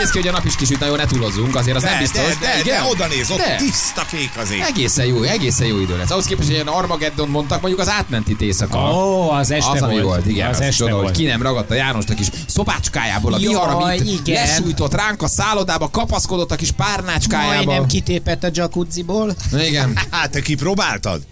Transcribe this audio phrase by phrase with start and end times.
[0.00, 2.38] néz ki, hogy a nap is kisüt, nagyon ne túlozzunk, azért az De, nem biztos.
[2.38, 3.56] de, de, de, oda néz, ott De.
[3.56, 4.60] tiszta kék az ég.
[4.60, 6.10] Egészen jó, egészen jó idő lesz.
[6.10, 8.78] Ahhoz képest, hogy ilyen Armageddon mondtak, mondjuk az átmenti éjszaka.
[8.78, 10.04] Ó, az este az, ami volt.
[10.04, 10.48] volt, igen.
[10.48, 11.16] Az Az este csoda, hogy volt.
[11.16, 14.46] ki nem ragadta Jánost a kis szobácskájából a vihar, amit igen.
[14.46, 17.54] lesújtott ránk a szállodába, kapaszkodott a kis párnácskájába.
[17.64, 19.34] Majdnem kitépett a jacuzziból.
[19.52, 19.98] Igen.
[20.10, 21.22] Hát, te kipróbáltad?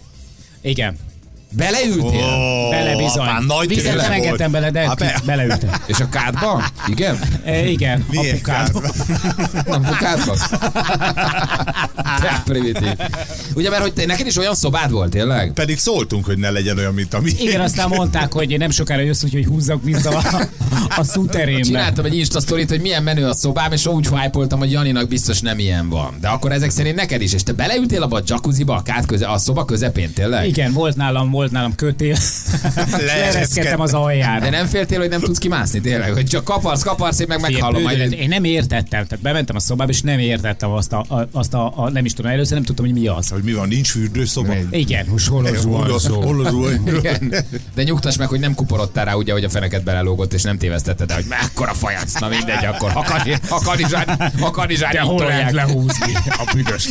[0.61, 0.97] Igen.
[1.51, 2.23] Beleültél?
[2.23, 3.27] Ó, Bele bizony.
[3.27, 5.69] apám, nagy Vizet nem engedtem bele, de be- beleültem.
[5.87, 6.63] És a kádba?
[6.87, 7.19] Igen?
[7.45, 8.71] E, igen, Milyen apukád.
[9.67, 10.35] Nem fog kádba?
[12.19, 12.91] Te primitív.
[13.55, 15.51] Ugye, mert hogy te, neked is olyan szobád volt, tényleg?
[15.53, 17.31] Pedig szóltunk, hogy ne legyen olyan, mint a mi.
[17.39, 20.41] Igen, aztán mondták, hogy nem sokára jössz, úgyhogy húzzak vissza a,
[20.97, 21.63] a szúterémbe.
[21.63, 25.39] Csináltam egy Insta sztorit, hogy milyen menő a szobám, és úgy hypoltam, hogy Janinak biztos
[25.41, 26.17] nem ilyen van.
[26.21, 29.27] De akkor ezek szerint neked is, és te beleültél abba a jacuzziba, a kád köze,
[29.27, 30.47] a szoba közepén, tényleg?
[30.47, 32.17] Igen, volt nálam, volt nálam kötél.
[33.07, 34.39] Leereszkedtem az aljára.
[34.39, 36.13] De nem féltél, hogy nem tudsz kimászni, tényleg?
[36.13, 38.11] Hogy csak kaparsz, kaparsz, én meg meghallom majd.
[38.11, 41.73] Én nem értettem, tehát bementem a szobába, és nem értettem azt a, a, azt a,
[41.75, 43.29] a nem is tudom, először nem tudtam, hogy mi az.
[43.29, 44.53] Hogy mi van, nincs fürdőszoba?
[44.71, 46.11] Igen, most hol az.
[47.75, 51.07] De nyugtass meg, hogy nem kuporodtál rá, ugye, hogy a feneket belelógott, és nem tévesztetted,
[51.07, 52.19] de hogy mekkora fajac.
[52.19, 56.87] Na mindegy, akkor ha, kani, ha kanizsán, ha kanizsán De hol lehet lehúzni a büdös?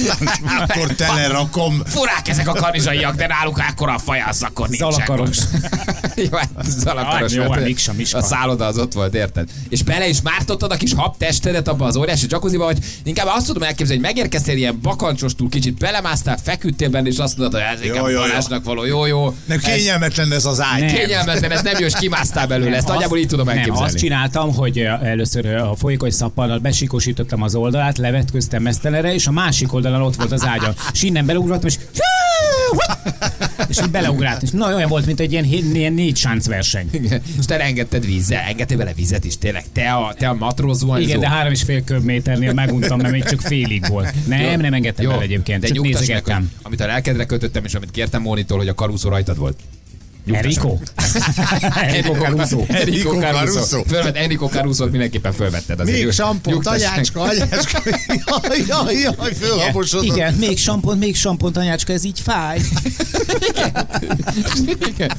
[0.59, 1.83] Akkor telerakom.
[1.85, 4.91] Furák ezek a kanizsaiak, de náluk akkora a fajasz, akkor nincsen.
[4.91, 5.39] Zalakaros.
[6.31, 7.33] jó, hát zalakaros.
[7.33, 8.19] Jó, hát Miksa, Miska.
[8.19, 9.49] A szálloda az ott volt, érted?
[9.69, 13.63] És bele is mártottad a kis habtestedet abba az óriási jacuzziba, hogy inkább azt tudom
[13.63, 17.87] elképzelni, hogy megérkeztél ilyen bakancsostul, kicsit belemásztál, feküdtél benne, és azt mondod, hogy ez Jó,
[17.87, 18.59] inkább jó, jó.
[18.65, 19.35] Való, jó, jó.
[19.45, 20.81] Nem kényelmetlen ez az ágy.
[20.81, 20.95] Nem.
[20.95, 23.87] Kényelmetlen, ez nem jó, és kimásztál belőle, ezt Nem, nagyjából így tudom Nem, elképzelni.
[23.87, 29.73] azt csináltam, hogy először a folyékony szappannal besikosítottam az oldalát, levetköztem mesztelenre, és a másik
[29.73, 30.75] oldalon ott volt az ágya.
[30.93, 31.79] És innen beleugrottam, és
[33.69, 34.43] és így beleugrált.
[34.43, 36.89] És na, olyan volt, mint egy ilyen, ilyen négy sánc verseny.
[36.91, 37.23] Igen.
[37.39, 39.65] És te engedted vízzel, engedtél bele vizet is, tényleg.
[39.73, 41.09] Te a, te a matróz zuhanyzó.
[41.09, 44.15] Igen, de három és fél köbméternél meguntam, mert még csak félig volt.
[44.27, 46.51] Nem, nem engedtem Jó, bele egyébként, de csak nézegettem.
[46.63, 49.57] amit a lelkedre kötöttem, és amit kértem Mónitól, hogy a karuszó rajtad volt.
[50.37, 50.79] Enrico?
[51.81, 52.65] Enrico Caruso.
[52.69, 53.53] Enrico Caruso.
[53.53, 53.83] Caruso.
[53.89, 55.81] Fölvett, Enrico Caruso-t mindenképpen fölvetted.
[55.81, 56.03] azért.
[56.05, 57.83] Még sampont, anyácska, anyácska.
[58.07, 60.05] Jaj, jaj, jaj, fölhaposodott.
[60.07, 62.61] Igen, még sampont, még sampont, anyácska, ez így fáj.
[64.95, 65.11] Igen.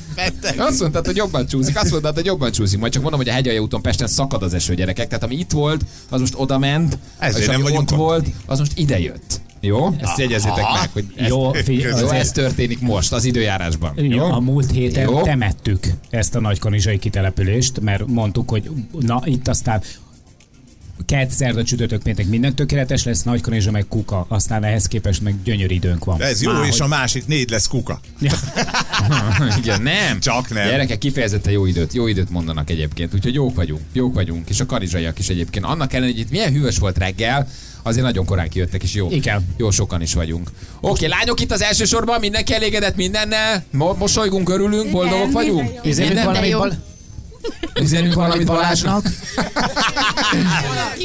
[0.58, 2.80] Azt mondtad, hogy jobban csúszik, azt mondtad, hogy jobban csúszik.
[2.80, 5.08] Majd csak mondom, hogy a hegyalja úton Pesten szakad az eső, gyerekek.
[5.08, 7.90] Tehát ami itt volt, az most oda ment, Ezért és nem ami ott.
[7.90, 9.39] volt, az most ide jött.
[9.60, 9.90] Jó?
[10.00, 13.94] Ezt jegyezzétek meg, hogy ez, Jó, jó, az ez történik most, az időjárásban.
[13.96, 15.12] Jó, a múlt héten Jó.
[15.12, 15.22] Jó.
[15.22, 19.82] temettük ezt a nagykanizsai kitelepülést, mert mondtuk, hogy na itt aztán
[21.10, 25.74] kett, szerda, csütörtök, péntek minden tökéletes lesz, nagykanizsa meg kuka, aztán ehhez képest meg gyönyörű
[25.74, 26.22] időnk van.
[26.22, 28.00] Ez jó, Már, és hogy- a másik négy lesz kuka.
[29.62, 30.20] Igen, nem.
[30.20, 30.68] Csak nem.
[30.68, 34.66] Gyerekek kifejezetten jó időt, jó időt mondanak egyébként, úgyhogy jók vagyunk, jók vagyunk, és a
[34.66, 35.66] karizsaiak is egyébként.
[35.66, 37.48] Annak ellenére, hogy itt milyen hűvös volt reggel,
[37.84, 39.46] azért nagyon korán kijöttek, és jó, Igen.
[39.58, 40.50] jó sokan is vagyunk.
[40.82, 45.72] Oké, lányok itt az első sorban, mindenki elégedett mindennel, Mo- mosolygunk, örülünk, boldogok vagyunk.
[46.24, 46.58] Valamit, jó.
[46.60, 46.88] bal...
[47.82, 49.06] Üzenünk valamit Balázsnak.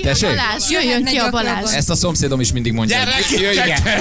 [0.02, 0.28] Tessék?
[0.28, 1.72] Balázs, jöjjön ki a Balázs.
[1.72, 2.98] Ezt a szomszédom is mindig mondja.
[3.30, 3.54] Jöjjön,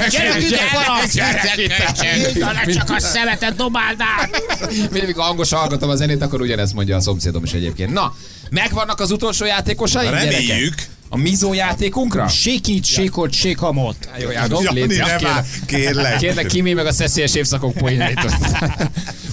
[0.09, 1.13] Gyerek ide, Balázs!
[1.13, 2.73] gyerek ide.
[2.73, 4.43] csak a szemetet dobáld át!
[4.69, 7.93] Mindig, amikor hangosan hallgatom a zenét, akkor ugyanezt mondja a szomszédom is egyébként.
[7.93, 8.15] Na,
[8.49, 10.09] megvannak az utolsó játékosai?
[10.09, 10.73] Reméljük.
[11.09, 12.27] A Mizó játékunkra?
[12.27, 13.95] Sékít, sékot, sékamot.
[14.19, 15.45] Jó, nem kérlek.
[15.65, 16.17] kérlek.
[16.17, 18.19] Kérlek, kimé meg a szeszélyes évszakok poénait.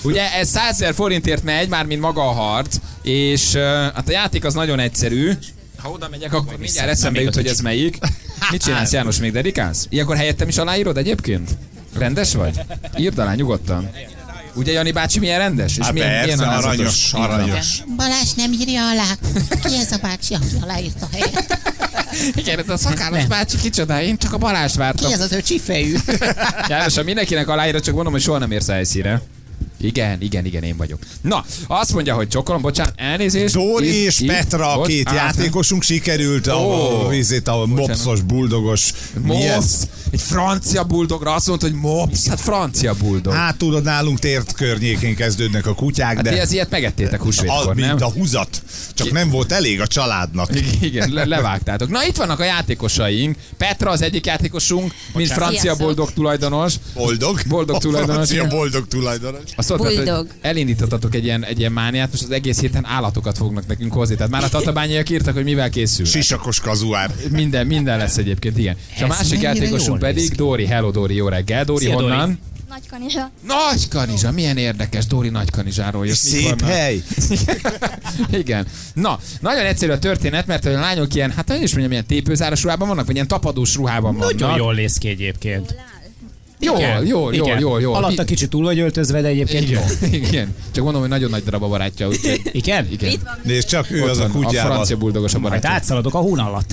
[0.03, 4.11] Ugye ez 100 000 forintért megy, már mint maga a harc, és uh, hát a
[4.11, 5.33] játék az nagyon egyszerű.
[5.77, 7.99] Ha oda megyek, akkor mindjárt eszembe jut, hogy ez melyik.
[8.51, 9.87] Mit csinálsz, János, még dedikálsz?
[9.89, 11.51] Ilyenkor helyettem is aláírod egyébként?
[11.99, 12.61] Rendes vagy?
[12.99, 13.91] Írd alá nyugodtan.
[14.55, 15.77] Ugye Jani bácsi milyen rendes?
[15.77, 17.83] És Hát milyen, persze, milyen aranyos, aranyos.
[17.97, 19.05] Balázs nem írja alá.
[19.65, 21.59] Ki ez a bácsi, aki aláírta helyet?
[22.35, 25.07] Igen, ez a szakállas bácsi kicsoda, én csak a Balázs vártam.
[25.09, 25.97] Ki ez az ő csifejű?
[26.69, 29.23] János, ha mindenkinek aláírod, csak mondom, hogy soha nem érsz helyszíre.
[29.81, 30.99] Igen, igen, igen, én vagyok.
[31.21, 33.55] Na, azt mondja, hogy csokolom, bocsánat, elnézést.
[33.55, 36.71] Dóri Itt- és itt- Petra, a bocs- két Á, játékosunk sikerült a, Ó.
[36.71, 37.11] a,
[37.45, 38.93] a, a mopszos, buldogos.
[39.23, 39.67] Mops.
[40.11, 42.27] Egy francia buldogra azt mondta, hogy mops.
[42.29, 43.33] Hát francia buldog.
[43.33, 47.25] Hát, Hát tudod, nálunk tért környékén kezdődnek a kutyák, hát de ez ilyet megettétek a,
[47.25, 47.89] húsvétkor, nem?
[47.89, 48.63] mint a húzat.
[48.95, 50.51] Csak nem volt elég a családnak.
[50.81, 51.89] Igen, le- levágtátok.
[51.89, 53.37] Na itt vannak a játékosaink.
[53.57, 56.75] Petra az egyik játékosunk, mint francia boldog tulajdonos.
[56.95, 57.41] Boldog.
[57.49, 58.57] Boldog A tulajdonos, francia igen.
[58.57, 59.41] boldog tulajdonos.
[59.79, 60.27] Hogy Buldog.
[60.41, 64.15] elindítottatok egy ilyen, egy ilyen mániát, most az egész héten állatokat fognak nekünk hozni.
[64.15, 66.05] Tehát már a tatabányaiak írtak, hogy mivel készül.
[66.05, 67.15] Sisakos kazuár.
[67.31, 68.77] Minden, minden lesz egyébként, igen.
[68.95, 70.31] És a másik játékosunk pedig.
[70.31, 70.67] Dori.
[70.67, 71.65] Hello Dori, jó reggel.
[71.65, 72.39] Dori Szia, honnan?
[72.71, 73.31] Nagy kanizsa.
[73.47, 76.17] Nagy kanizsa, milyen érdekes, Dóri Nagy kanizsáról jött.
[76.17, 77.03] Szép hely.
[78.43, 78.67] Igen.
[78.95, 82.63] Na, nagyon egyszerű a történet, mert a lányok ilyen, hát én is mondjam, ilyen tépőzáros
[82.63, 84.39] ruhában vannak, vagy ilyen tapadós ruhában vannak.
[84.39, 85.71] Nagyon jól néz ki egyébként.
[85.71, 86.00] Jól,
[86.61, 87.59] Igen, jól, jól, igen.
[87.59, 87.97] jól, jól.
[87.97, 89.81] Alatta kicsit túl vagy öltözve, de egyébként jó.
[90.03, 90.23] Igen.
[90.29, 90.55] Igen.
[90.71, 92.09] Csak mondom, hogy nagyon nagy darab a barátja.
[92.09, 92.41] Úgyhogy...
[92.53, 92.87] Igen?
[92.91, 93.21] Igen.
[93.43, 94.73] Nézd csak, ő Ott az a van, a kutyával.
[94.73, 95.71] francia buldogos a Majd barátja.
[95.71, 96.71] átszaladok a hún alatt.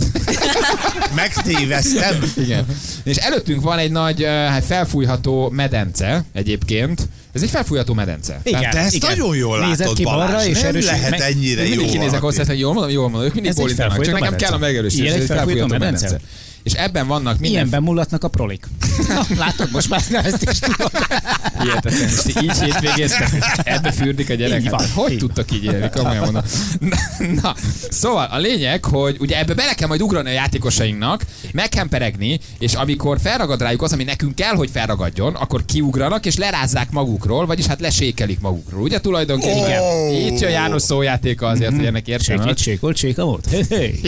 [1.16, 2.32] Megtéveztem.
[2.38, 2.66] Igen.
[3.04, 7.08] És előttünk van egy nagy hát felfújható medence egyébként.
[7.34, 8.40] Ez egy felfújható medence.
[8.44, 8.70] Igen.
[8.72, 9.10] Te ezt igen.
[9.10, 12.44] nagyon jól Nézed látod, ki balra, és Nem erősít lehet ennyire jó mindig kinézek hozzá,
[12.46, 15.06] hogy jól mondom, jól mondom, ők mindig Ez egy bólítanak, csak nekem kell a megerősítés.
[15.06, 16.20] Ilyen ez egy felfújható medence.
[16.64, 18.68] És ebben vannak minden Ilyenben mullatnak a prolik.
[19.38, 20.92] Látod, most már ezt is tudod.
[21.62, 23.30] Hihetetlen, és így hétvégéztek,
[23.64, 24.62] ebbe fürdik a gyerek.
[24.62, 25.18] Így van, Hát, hogy így.
[25.18, 26.42] tudtak így élni, komolyan mondom.
[26.80, 26.98] Na,
[27.42, 27.56] na,
[27.90, 31.22] szóval a lényeg, hogy ugye ebbe bele kell majd ugrani a játékosainknak,
[31.52, 36.26] meg kell peregni, és amikor felragad rájuk az, ami nekünk kell, hogy felragadjon, akkor kiugranak,
[36.26, 38.82] és lerázzák magukról, vagyis hát lesékelik magukról.
[38.82, 39.58] Ugye tulajdonképpen?
[39.58, 40.12] Igen.
[40.34, 42.44] Itt jön János szójátéka azért, hogy ennek értelme.
[42.44, 43.48] Sékít, sékolt, séka volt.
[43.50, 44.00] Hé, hé.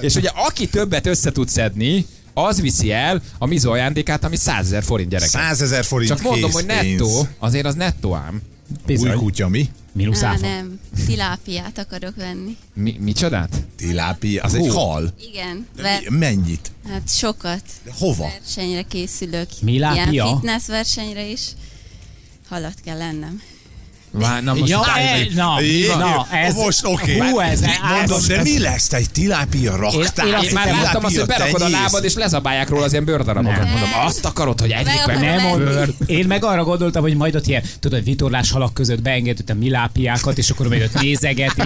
[0.00, 4.64] És ugye aki többet össze tud szedni, az viszi el a mizo ajándékát, ami 100
[4.66, 5.28] ezer forint gyerek.
[5.28, 8.42] 100 ezer forint Csak mondom, hogy nettó, azért az nettó ám.
[8.70, 9.16] Új Bizony.
[9.16, 9.68] kutya, mi?
[9.92, 10.40] Mínusz Á, áfa.
[10.40, 10.80] nem.
[11.06, 12.56] Tilápiát akarok venni.
[12.74, 13.62] Mi, micsodát?
[13.76, 14.72] Tilápia, az egy Hú.
[14.72, 15.14] hal.
[15.32, 15.66] Igen.
[15.76, 16.70] Ver- Mennyit?
[16.88, 17.62] hát sokat.
[17.84, 18.28] De hova?
[18.28, 19.48] Versenyre készülök.
[19.62, 20.10] Milápia?
[20.10, 21.40] Ilyen fitness versenyre is.
[22.48, 23.42] Halat kell lennem.
[24.14, 27.18] Vár, na most Ja, e, na, Jé, na, ez, most oké.
[27.18, 27.60] Hú, ez,
[27.96, 28.92] Mondom, ez, de mi lesz?
[28.92, 30.26] Egy tilápia raktár?
[30.26, 33.04] Én- én Én már láttam azt, hogy berakod a lábad, és lezabálják róla az ilyen
[33.04, 33.58] bőrdarabokat.
[33.58, 33.68] Nem.
[33.68, 35.74] Mondom, azt akarod, hogy egyik Meg meg akarom nem venni.
[35.76, 39.54] mond, én meg arra gondoltam, hogy majd ott ilyen, tudod, vitorlás halak között beengedett a
[39.54, 41.62] milápiákat, és akkor majd ott nézegeti,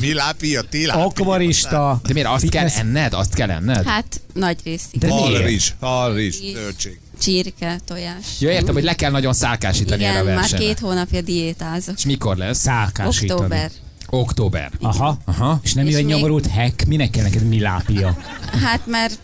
[0.00, 1.04] Milápia, tilápia.
[1.04, 2.00] akvarista.
[2.06, 3.12] De miért azt kell enned?
[3.14, 3.86] Azt kell enned?
[3.86, 4.98] Hát nagy részig.
[5.00, 5.20] De miért?
[5.22, 6.98] Halrizs, halrizs, zöldség.
[7.20, 8.24] Csirke, tojás.
[8.38, 10.64] Jó, értem, hogy le kell nagyon szálkásítani erre a Igen, már versenyre.
[10.64, 11.96] két hónapja diétázok.
[11.96, 12.58] És mikor lesz?
[12.58, 13.30] Szálkásítani.
[13.40, 13.70] Október.
[14.08, 14.70] Október.
[14.80, 15.18] Aha.
[15.24, 15.60] Aha.
[15.62, 18.16] És nem És jön még- nyomorult hack, minek kell neked milápia?
[18.62, 19.18] Hát mert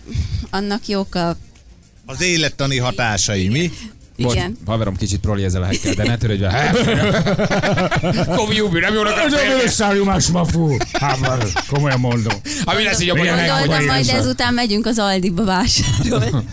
[0.50, 1.36] annak jók a...
[2.06, 3.70] Az élettani hatásai, mi?
[4.18, 4.56] Bocs, Igen.
[4.66, 6.72] haverom kicsit proli ezzel a hekkel, de ne törődj vele.
[8.36, 9.68] Komi Jubi, nem jónak a férfi.
[9.68, 10.76] szállomás mafú.
[10.92, 11.18] Hát,
[11.68, 12.34] komolyan mondom.
[12.64, 16.30] Ha mi lesz így a Gondoltam, majd ezután megyünk az Aldiba vásárolni.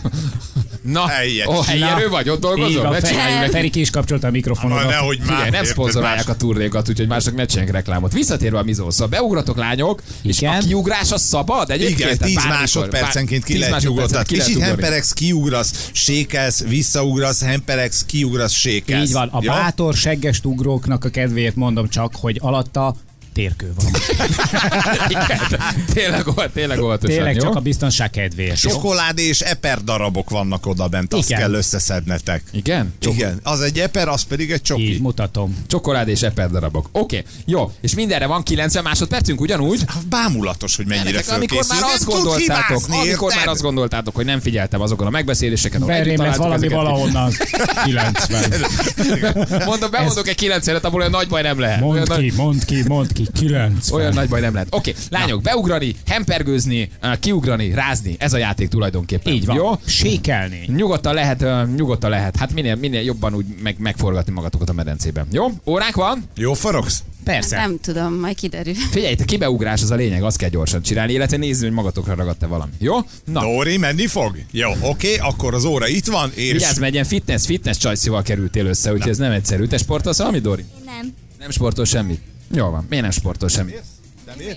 [0.90, 1.46] Na, Helyes.
[1.46, 2.88] ó, helyerő vagy, ott dolgozol?
[2.90, 3.50] Ne csinálj meg.
[3.50, 4.88] Feri ki is kapcsolta a Na, mikrofonodat.
[4.88, 5.28] nehogy már.
[5.28, 8.12] Figyelj, nem szponzorálják más- a turnékat, úgyhogy mások ne csinálják reklámot.
[8.12, 10.54] Visszatérve a mizó, szóval beugratok lányok, és Igen.
[10.54, 11.98] a kiugrás az szabad egyébként?
[11.98, 18.04] Igen, Tehát 10 bármikor, másodpercenként ki 10 lehet lehet Kicsit hemperegsz, kiugrasz, sékelsz, visszaugrasz, hemperegsz,
[18.04, 19.08] kiugrasz, sékelsz.
[19.08, 22.94] Így van, a bátor segges ugróknak a kedvéért mondom csak, hogy alatta
[23.38, 23.86] térkő van.
[25.08, 25.60] Igen,
[25.94, 27.42] tényleg, volt, tényleg óvatosan, Tényleg jó?
[27.42, 28.60] csak a biztonság kedvéért.
[28.60, 31.40] Csokoládé és eper darabok vannak oda bent, azt Igen.
[31.40, 32.42] kell összeszednetek.
[32.52, 32.94] Igen?
[32.98, 34.98] Csok- Igen, az egy eper, az pedig egy Így csoki.
[35.00, 35.56] mutatom.
[35.66, 36.88] Csokolád és eper darabok.
[36.92, 37.72] Oké, jó.
[37.80, 39.80] És mindenre van 90 másodpercünk ugyanúgy?
[39.86, 44.40] Hát Bámulatos, hogy mennyire Gyerekek, amikor már azt gondoltátok, amikor már azt gondoltátok, hogy nem
[44.40, 46.76] figyeltem azokon a megbeszéléseken, ahol Berém, ez valami ezeket.
[46.76, 47.32] valahonnan
[47.84, 48.52] 90.
[49.66, 51.80] Mondom, bemondok egy 9 abból olyan nagy baj nem lehet.
[51.80, 54.00] Mondd ki, mondd ki, mondd ki, 90.
[54.00, 54.68] Olyan nagy baj nem lehet.
[54.70, 59.32] Oké, lányok, beugrani, hempergőzni, uh, kiugrani, rázni, ez a játék tulajdonképpen.
[59.32, 59.56] Így van.
[59.56, 59.70] Jó?
[59.86, 60.64] Sékelni.
[60.66, 62.36] Nyugodtan lehet, uh, nyugodtan lehet.
[62.36, 65.26] Hát minél, minél jobban úgy meg, megforgatni magatokat a medencében.
[65.32, 65.46] Jó?
[65.66, 66.24] Óránk van?
[66.36, 67.02] Jó forogsz?
[67.24, 67.56] Persze.
[67.56, 68.74] Nem tudom, majd kiderül.
[68.74, 72.46] Figyelj, te kibeugrás az a lényeg, azt kell gyorsan csinálni, illetve nézni, hogy magatokra ragadt-e
[72.46, 72.72] valami.
[72.78, 72.96] Jó?
[73.24, 74.36] Na, Dóri, menni fog?
[74.50, 78.22] Jó, oké, akkor az óra itt van, és vigyázz, mert egy ilyen fitness, fitness csajszival
[78.22, 79.64] kerültél össze, úgyhogy ez nem egyszerű.
[79.64, 80.64] Te sportolsz valami, Dori?
[80.84, 81.14] Nem.
[81.38, 82.20] Nem sportol semmit?
[82.54, 83.82] Jó van, miért nem sportol semmit?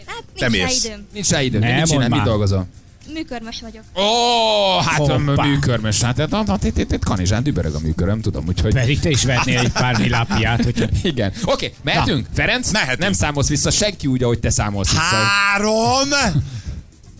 [0.05, 0.83] Hát Te nincs rá mész.
[0.83, 1.05] időm.
[1.13, 2.67] Nincs rá időm, Nem, mit csinál, mit dolgozol?
[3.13, 3.83] Műkörmös vagyok.
[3.95, 5.45] Ó, hát a Hoppá.
[5.45, 8.73] műkörmös, hát hát, hát, itt, itt, itt kanizsán dübörög a műköröm, tudom, úgyhogy...
[8.73, 10.85] Pedig te is vetnél egy pár milápiát, hogyha...
[11.03, 11.33] Igen.
[11.45, 12.27] Oké, mehetünk.
[12.33, 12.71] Ferenc?
[12.71, 12.99] Mehetünk.
[12.99, 15.01] Nem számolsz vissza senki úgy, ahogy te számolsz vissza.
[15.03, 16.09] három,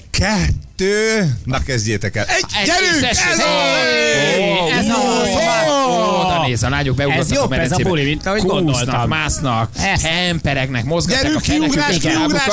[0.09, 0.53] kettő,
[1.45, 2.25] na kezdjétek el.
[2.27, 3.03] Egy, Egy gyerünk!
[3.11, 3.39] Ez az!
[4.79, 5.29] ez az!
[6.25, 7.89] Oda néz, a lányok beugrottak Ez a ez a medencébe.
[7.89, 9.07] buli, mint ahogy gondoltam.
[9.09, 9.69] másznak,
[10.03, 12.45] hemperegnek, mozgatják Gyerünk, a feneküket, kiugrás, a kiugrás,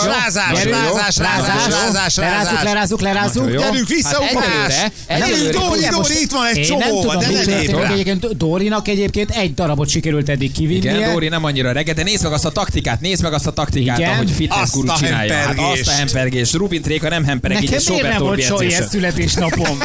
[0.65, 0.97] Nagyon jó.
[0.97, 3.51] rázás, rázás, rázás, Lerázzuk, lerázzuk, lerázzuk.
[3.51, 4.75] Gyerünk, visszaugrás!
[5.09, 5.51] Hát Gyerünk.
[5.53, 7.71] Dóri, Dóri, itt van egy nem csomó, tudom, de mi ne történik.
[7.71, 7.93] legyél rá.
[7.93, 10.95] Egyébként Dórinak egyébként egy darabot sikerült eddig kivinnie.
[10.97, 13.51] Igen, Dóri nem annyira reggel, de nézd meg azt a taktikát, nézd meg azt a
[13.51, 15.35] taktikát, ahogy fitness guru a csinálja.
[15.35, 15.81] Hát hempergést.
[15.81, 16.55] azt a hempergést.
[16.55, 19.79] Rubin Tréka nem hempereg, így Nekem és miért Robert nem volt soha születésnapom.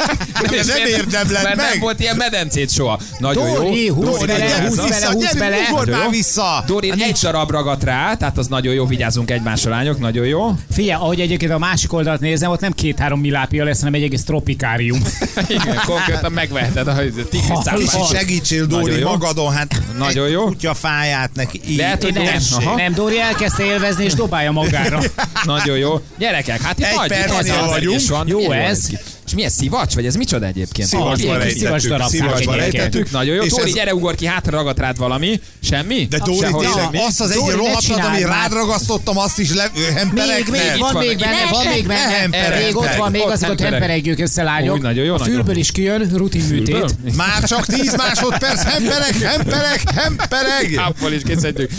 [0.51, 1.79] És nem miért- érdemled Mert nem meg.
[1.79, 2.99] volt ilyen medencét soha.
[3.19, 3.93] Nagyon Dori, jó.
[3.93, 5.39] húzd Dori, bele, nagyon húzd jó.
[5.39, 6.63] bele, már vissza!
[6.67, 10.53] Dori egy darab ragadt rá, tehát az nagyon jó, vigyázzunk egymásra lányok, nagyon jó.
[10.71, 14.23] Figyelj, ahogy egyébként a másik oldalt nézem, ott nem két-három milápia lesz, hanem egy egész
[14.23, 15.01] tropikárium.
[15.47, 16.95] Igen, konkrétan megveheted a
[17.29, 19.09] tigris segítsél, Dóri, jó.
[19.09, 20.45] magadon, hát Nagyon jó.
[20.45, 21.61] kutya fáját neki.
[21.77, 22.75] Lehet, hogy Nem, nem.
[22.75, 24.99] Nem, Dori elkezdte élvezni és dobálja magára.
[25.45, 26.01] Nagyon jó.
[26.17, 28.07] Gyerekek, hát itt Egy nagy hatalmas vagyunk.
[28.07, 28.22] van.
[28.27, 28.87] Jó Milyen ez.
[28.87, 28.97] ki.
[29.33, 30.87] És milyen szivacs, vagy ez micsoda egyébként?
[30.87, 32.73] Szivacsba rejtettük, szívas darab szívasba szák egyébként.
[32.73, 33.11] rejtettük.
[33.11, 33.43] Nagyon jó.
[33.45, 35.39] Dóri, ez- gyere, ugor ki, hátra ragadt rád valami.
[35.63, 36.05] Semmi?
[36.09, 36.97] De Dóri, tényleg, semmi.
[36.97, 40.49] azt az egy rohadtat, ami rád ragasztottam, azt is le, hemperek.
[40.49, 42.59] Még, még, van még benne, van még Ne benne.
[42.63, 43.71] Még ott van, még azokat hempereg.
[43.71, 44.75] hemperegjük össze, lányok.
[44.75, 47.15] Úgy, nagyon jó, A fülből is kijön, rutin műtét.
[47.15, 50.81] Már csak 10 másodperc, hemperek, hemperek, hemperek.
[50.87, 51.69] Abból is készítjük.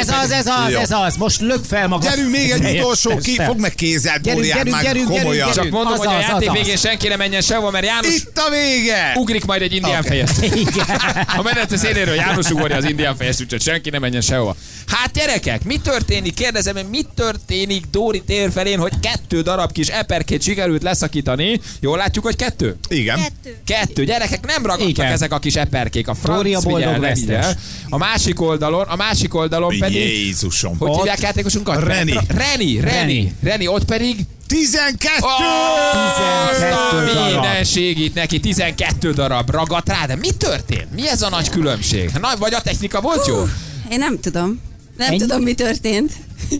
[0.00, 1.16] Ez az, ez az, ez az.
[1.16, 2.10] Most lök fel magad.
[2.10, 3.46] Gyerünk még egy utolsó, ki testtel.
[3.46, 5.50] fog meg kézzel, Gyerünk, Dóri, gyerünk, már komolyan.
[5.52, 9.12] Csak mondom, hogy a játék végén senki ne menjen sehova, mert János Itt a vége!
[9.16, 10.08] ugrik majd egy indián Oké.
[10.08, 10.30] fejes.
[10.66, 11.00] Igen.
[11.36, 14.56] A medence széléről János ugorja az indián fejes, úgyhogy senki ne menjen sehova.
[14.86, 16.34] Hát gyerekek, mi történik?
[16.34, 21.60] Kérdezem, hogy mi történik Dóri tér felén, hogy kettő darab kis eperkét sikerült leszakítani.
[21.80, 22.76] Jól látjuk, hogy kettő?
[22.88, 23.16] Igen.
[23.16, 23.56] Kettő.
[23.66, 24.04] Kettő.
[24.04, 25.12] Gyerekek, nem ragadtak Igen.
[25.12, 26.08] ezek a kis eperkék.
[26.08, 27.20] A Dóri a boldog vesztes.
[27.20, 27.58] vigyel.
[27.88, 29.96] A másik oldalon, a másik oldalon pedig...
[29.96, 30.78] Jézusom.
[30.78, 31.84] Hogy hívják játékosunkat?
[31.84, 32.80] Reni, Reni.
[32.80, 33.34] Reni.
[33.42, 34.16] Reni, ott pedig
[34.46, 35.08] 12!
[35.20, 37.32] Azt 12 a darab.
[37.32, 40.94] minden segít neki, 12 darab ragadt rá, de mi történt?
[40.94, 42.10] Mi ez a nagy különbség?
[42.20, 43.44] Na, vagy a technika volt jó?
[43.90, 44.60] Én nem tudom.
[44.96, 45.18] Nem Ennyi?
[45.18, 46.12] tudom, mi történt.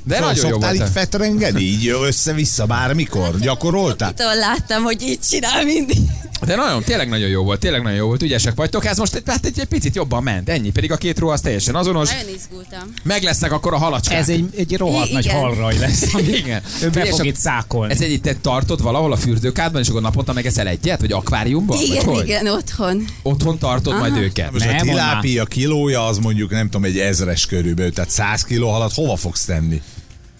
[0.05, 0.88] De nagyon jó Szoktál volt.
[0.88, 1.61] itt fetrengeni?
[1.61, 3.38] Így össze-vissza bármikor?
[3.40, 4.09] Gyakoroltál?
[4.09, 5.99] Attól láttam, hogy így csinál mindig.
[6.45, 9.23] De nagyon, tényleg nagyon jó volt, tényleg nagyon jó volt, ügyesek vagytok, ez most egy,
[9.26, 12.35] hát egy, egy picit jobban ment, ennyi, pedig a két ró az teljesen azonos, Nagyon
[12.35, 12.93] izgultam.
[13.02, 14.19] meg lesznek akkor a halacskák.
[14.19, 15.37] Ez egy, egy rohadt I- nagy igen.
[15.37, 16.12] halraj lesz.
[16.43, 16.62] Igen.
[16.83, 17.93] Ő be fog itt szákolni.
[17.93, 21.76] Ez egy te tartod valahol a fürdőkádban, és akkor naponta megeszel egyet, vagy akváriumban?
[21.76, 23.05] vagy Igen, igen, otthon.
[23.23, 24.00] Otthon tartod Aha.
[24.00, 24.52] majd őket.
[24.52, 28.71] Most Nem, a tilápia kilója az mondjuk nem tudom, egy ezres körülbelül, tehát 100 kiló
[28.71, 29.83] halat hova fogsz tenni?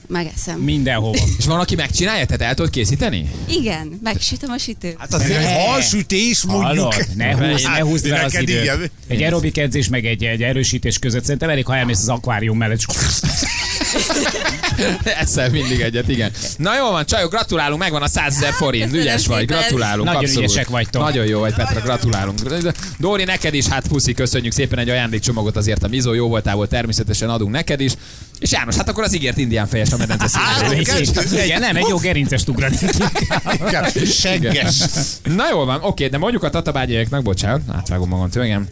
[0.09, 0.59] Megeszem.
[0.59, 1.19] Mindenhova.
[1.39, 3.31] És van, aki megcsinálja, tehát el tudod készíteni?
[3.49, 4.97] Igen, megsütöm a sütőt.
[4.99, 5.53] Hát azért Ne.
[5.53, 6.93] halsütés mondjuk.
[6.93, 7.07] Hallod?
[7.17, 8.91] Ne húzd, ne Hát, húzd be az neked időt.
[9.07, 12.81] Egy aerobik edzés meg egy, egy erősítés között szerintem elég, ha elmész az akvárium mellett.
[15.21, 16.31] Eszel mindig egyet, igen.
[16.57, 18.85] Na jó van, csajok, gratulálunk, megvan a 100 ezer forint.
[18.85, 20.07] Köszönöm Ügyes vagy, gratulálunk.
[20.07, 20.45] Nagyon abszolút.
[20.51, 21.03] ügyesek vagytok.
[21.03, 22.41] Nagyon jó vagy, Petra, gratulálunk.
[22.99, 26.71] Dóri, neked is, hát puszi, köszönjük szépen egy ajándékcsomagot azért a Mizó, jó voltál volt,
[26.71, 27.93] természetesen adunk neked is.
[28.41, 30.85] És János, hát akkor az ígért indián fejes a medence színűről.
[30.85, 32.77] kettő, Igen, nem, egy jó gerincest ugrani.
[34.13, 34.75] Segges.
[35.37, 38.69] Na jól van, oké, de mondjuk a tatabágyaiaknak, bocsánat, átvágom magam tőlem.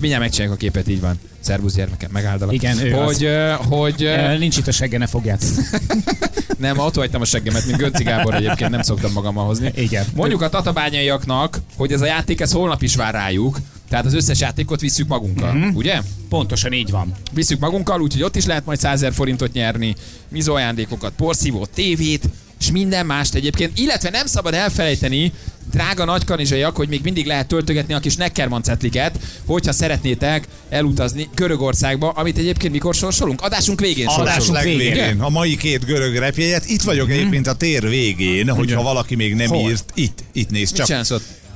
[0.00, 1.18] Mindjárt megcsináljuk a képet, így van.
[1.40, 2.54] Szervusz gyermekem, megáldalak.
[2.54, 5.44] Igen, ő hogy, ö, hogy, Ö, Nincs itt a segge, ne fogját.
[6.58, 9.72] Nem, ott hagytam a seggemet, mint Gönci Gábor egyébként nem szoktam magammal hozni.
[9.76, 10.04] Igen.
[10.14, 14.40] Mondjuk a tatabányaiaknak, hogy ez a játék, ez holnap is vár rájuk, tehát az összes
[14.40, 15.76] játékot visszük magunkkal, Mhm.
[15.76, 16.00] ugye?
[16.28, 17.12] Pontosan így van.
[17.32, 19.94] Visszük magunkkal, úgyhogy ott is lehet majd 100 000 forintot nyerni,
[20.28, 22.28] mizó ajándékokat, porszívót, tévét,
[22.60, 23.78] és minden mást egyébként.
[23.78, 25.32] Illetve nem szabad elfelejteni,
[25.72, 32.10] drága nagykanizsaiak, hogy még mindig lehet töltögetni a kis Neckerman cetliket, hogyha szeretnétek elutazni Görögországba,
[32.10, 33.40] amit egyébként mikor sorsolunk?
[33.42, 34.64] Adásunk végén Adás sorsolunk.
[34.64, 34.94] végén.
[34.96, 35.20] legvégén.
[35.20, 36.68] A mai két görög repjegyet.
[36.68, 39.70] Itt vagyok egyébként a tér végén, hogyha valaki még nem Hol?
[39.70, 39.84] írt.
[39.94, 41.06] Itt, itt Mit csak.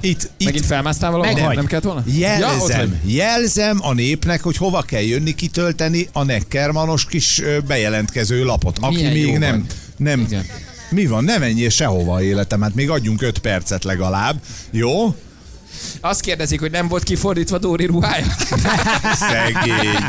[0.01, 0.45] Itt, itt.
[0.45, 1.41] Megint felmásztál valahol?
[1.41, 2.05] Nem, nem kellett volna?
[2.07, 3.15] Ja, Jelzem, vagy.
[3.15, 8.79] jelzem a népnek, hogy hova kell jönni kitölteni a Neckermanos kis bejelentkező lapot.
[8.81, 9.77] Aki Milyen még nem, vagy.
[9.97, 10.47] nem Igen.
[10.93, 14.41] Mi van, ne menjél sehova életem, hát még adjunk 5 percet legalább.
[14.71, 15.15] Jó?
[16.01, 18.27] Azt kérdezik, hogy nem volt kifordítva Dóri ruhája?
[19.15, 20.07] Szegény.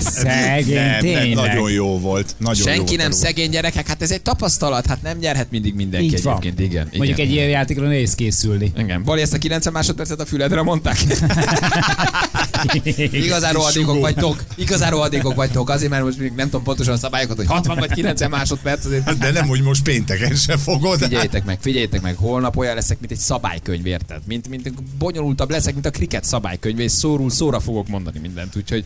[0.00, 2.34] Szegény, nem, nem, nagyon jó volt.
[2.38, 5.50] Nagyon jó Senki volt a nem szegény gyerekek, hát ez egy tapasztalat, hát nem nyerhet
[5.50, 6.36] mindig mindenki Így van.
[6.36, 6.70] egyébként.
[6.70, 7.30] Igen, Mondjuk igen.
[7.30, 8.72] egy ilyen játékra nehéz készülni.
[8.76, 9.02] Igen.
[9.02, 10.98] Bali, ezt a 90 másodpercet a füledre mondták?
[13.24, 14.44] Igazán rohadékok vagytok.
[14.54, 15.70] Igazán rohadékok vagytok.
[15.70, 18.84] Azért, mert most még nem tudom pontosan a szabályokat, hogy 60 vagy 90 másodperc.
[18.84, 20.98] Azért De nem, hogy most pénteken se fogod.
[20.98, 24.20] Figyeljétek meg, figyeljétek meg, holnap olyan leszek, mint egy szabálykönyv, érted?
[24.26, 28.84] Mint, mint bonyolultabb leszek, mint a kriket szabálykönyv, és szóról szóra fogok mondani mindent, úgyhogy,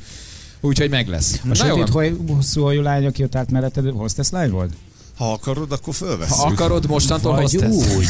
[0.65, 1.41] úgyhogy meg lesz.
[1.43, 1.89] Most Na van.
[1.91, 4.73] hogy hosszú hajú lány, aki ott állt melletted, hostess lány volt?
[5.19, 6.41] Ha akarod, akkor fölveszünk.
[6.41, 7.95] ha akarod, mostantól Vagy hostess.
[7.97, 8.09] úgy.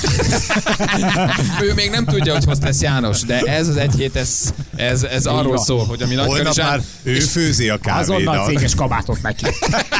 [1.68, 5.26] Ő még nem tudja, hogy hostess János, de ez az egy hét, ez, ez, ez
[5.26, 8.46] arról szól, hogy ami nagy Holnap kanizsán, már ő főzi a Azonnal kávédat.
[8.46, 9.44] céges kabátot neki.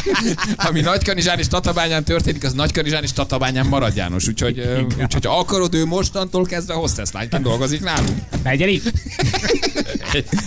[0.69, 4.29] ami nagy kanizsán és tatabányán történik, az nagy kanizsán és tatabányán marad János.
[4.29, 8.19] Úgyhogy, úgyhogy ha akarod, ő mostantól kezdve hostess lányként dolgozik nálunk.
[8.45, 8.93] Legyen itt.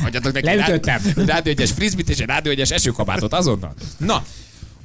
[0.02, 1.02] Hagyjatok neki Leütöttem.
[1.16, 3.74] rád- rádióegyes frisbit és egy rádióegyes esőkabátot azonnal.
[3.98, 4.24] Na,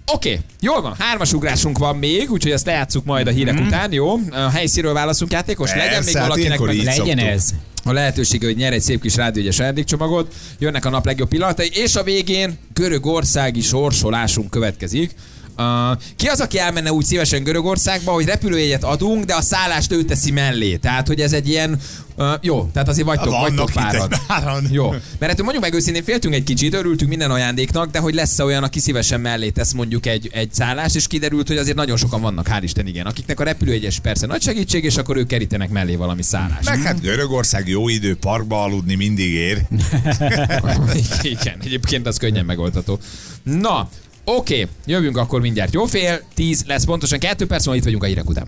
[0.06, 3.66] Oké, okay, jól van, hármas ugrásunk van még, úgyhogy ezt lejátszuk majd a hírek Mhm.
[3.66, 4.12] után, jó?
[4.30, 7.18] A helyszínről válaszunk játékos, legyen még Persze, hát valakinek meg Legyen szoktuk.
[7.18, 7.50] ez.
[7.84, 11.96] a lehetősége, hogy nyer egy szép kis rádiógyes ajándékcsomagot, jönnek a nap legjobb pillanatai, és
[11.96, 15.14] a végén görögországi sorsolásunk következik.
[15.62, 20.02] Uh, ki az, aki elmenne úgy szívesen Görögországba, hogy repülőjegyet adunk, de a szállást ő
[20.02, 20.76] teszi mellé?
[20.76, 21.78] Tehát, hogy ez egy ilyen...
[22.16, 24.08] Uh, jó, tehát azért vagytok, vagytok páran.
[24.26, 24.68] páran.
[24.70, 28.38] Jó, mert hát mondjuk meg őszintén féltünk egy kicsit, örültünk minden ajándéknak, de hogy lesz
[28.38, 32.20] olyan, aki szívesen mellé tesz mondjuk egy, egy szállást, és kiderült, hogy azért nagyon sokan
[32.20, 35.94] vannak, hál' Isten, igen, akiknek a repülőjegyes persze nagy segítség, és akkor ők kerítenek mellé
[35.96, 36.68] valami szállást.
[36.68, 39.62] Meg hát Görögország jó idő, parkba aludni mindig ér.
[41.22, 42.98] Igen, egyébként az könnyen megoldható.
[43.42, 43.88] Na,
[44.24, 45.72] oké, jövünk akkor mindjárt.
[45.72, 48.46] Jó fél, 10 lesz pontosan, 2 perc múlva itt vagyunk a hírek után.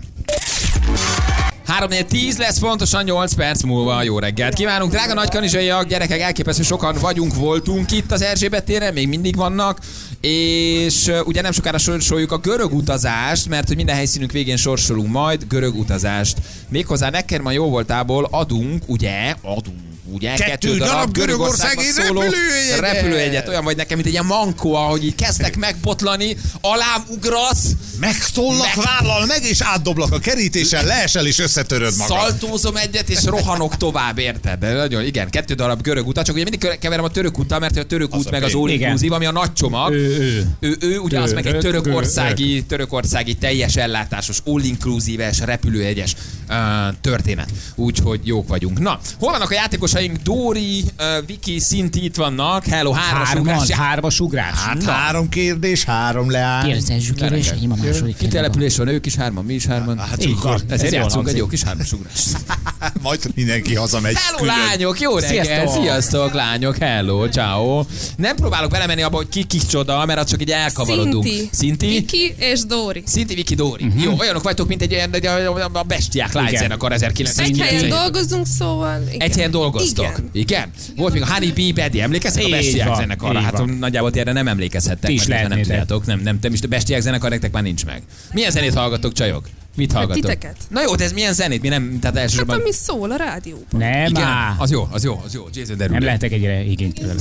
[1.65, 4.03] 3 10 lesz pontosan 8 perc múlva.
[4.03, 8.93] Jó reggelt kívánunk, drága nagy kanizsaiak, gyerekek, elképesztő sokan vagyunk, voltunk itt az Erzsébet téren,
[8.93, 9.79] még mindig vannak,
[10.21, 15.11] és uh, ugye nem sokára sorsoljuk a görög utazást, mert hogy minden helyszínünk végén sorsolunk
[15.11, 16.37] majd görög utazást.
[16.69, 20.35] Méghozzá Neckerman jó voltából adunk, ugye, adunk ugye?
[20.35, 22.79] Kettő darab Görögországba görögországi szóló repülőjegyet.
[22.79, 23.47] repülőjegyet.
[23.47, 27.67] Olyan vagy nekem, mint egy ilyen mankó, ahogy így kezdtek megbotlani, alám ugrasz,
[27.99, 32.17] Megtollak, Meg- vállal meg, és átdoblak a kerítésen, leesel, és összetöröd magad.
[32.17, 34.59] Szaltózom egyet, és rohanok tovább, érted?
[34.59, 37.77] De nagyon, igen, kettő darab görög utat, csak ugye mindig keverem a török úttal, mert
[37.77, 39.93] a török Az út a meg az all inclusive, ami a nagy csomag.
[39.93, 40.47] Ő, ő.
[40.59, 46.15] Ő, ő ugye az meg egy törökországi, törökországi teljes ellátásos, all inclusive-es, repülőjegyes
[46.49, 46.55] uh,
[47.01, 47.49] történet.
[47.75, 48.79] Úgyhogy jók vagyunk.
[48.79, 50.17] Na, hol vannak a játékosaink?
[50.17, 52.65] Dóri, uh, Viki, Szinti itt vannak.
[52.65, 53.69] Hello, hármas Hárman, ugrás.
[53.69, 54.57] hármas ugrás.
[54.57, 56.65] Hát három kérdés, három leány.
[56.65, 58.13] Kérdezzük ki, és enyém a második.
[58.13, 58.39] Ki kérdés.
[58.39, 59.97] település van, ők is hárman, mi is hárman.
[59.97, 60.61] Hát Így akkor van.
[60.67, 62.27] Ezért Ez jól játszunk egy jó kis hármas ugrást.
[63.01, 64.15] majd mindenki hazamegy.
[64.15, 64.53] Hello, külön.
[64.67, 65.81] lányok, jó reggel, Sziasztok.
[65.83, 67.85] sziasztok, lányok, hello, ciao.
[68.17, 71.25] Nem próbálok belemenni abba, hogy ki kicsoda, mert az csak így elkavarodunk.
[71.25, 71.49] Szinti.
[71.51, 71.87] Szinti?
[71.87, 73.03] Viki és Dóri.
[73.05, 73.83] Szinti, Viki, Dóri.
[73.85, 74.03] Uh-huh.
[74.03, 76.43] Jó, olyanok vagytok, mint egy egy- a, Bestiák Igen.
[76.43, 77.89] lájzenekar Egy helyen 1990.
[77.89, 79.01] dolgozunk, szóval...
[79.07, 79.19] Igen.
[79.19, 80.05] Egy helyen dolgoztok.
[80.05, 80.29] Igen.
[80.33, 80.71] Igen.
[80.95, 83.39] Volt még a Honey Bee Betty, emlékeztek a Így Bestiák zenekarra?
[83.39, 86.05] így Hát nagyjából erre nem emlékezhettek, Ti is nem tudjátok.
[86.05, 88.01] Nem, nem, nem is a Bestiák zenekar nektek már nincs meg.
[88.33, 89.49] Milyen zenét hallgatok, csajok?
[89.75, 90.21] Mit hallgatok?
[90.21, 90.55] titeket.
[90.69, 91.61] Na jó, de ez milyen zenét?
[91.61, 92.59] Mi nem, tehát Hát elsősorban...
[92.59, 93.65] ami szól a rádióban.
[93.69, 94.55] Nem Igen, á.
[94.57, 95.47] az jó, az jó, az jó.
[95.53, 95.97] Jason Derulo.
[95.97, 97.15] Nem lehetek egyre igénytelen.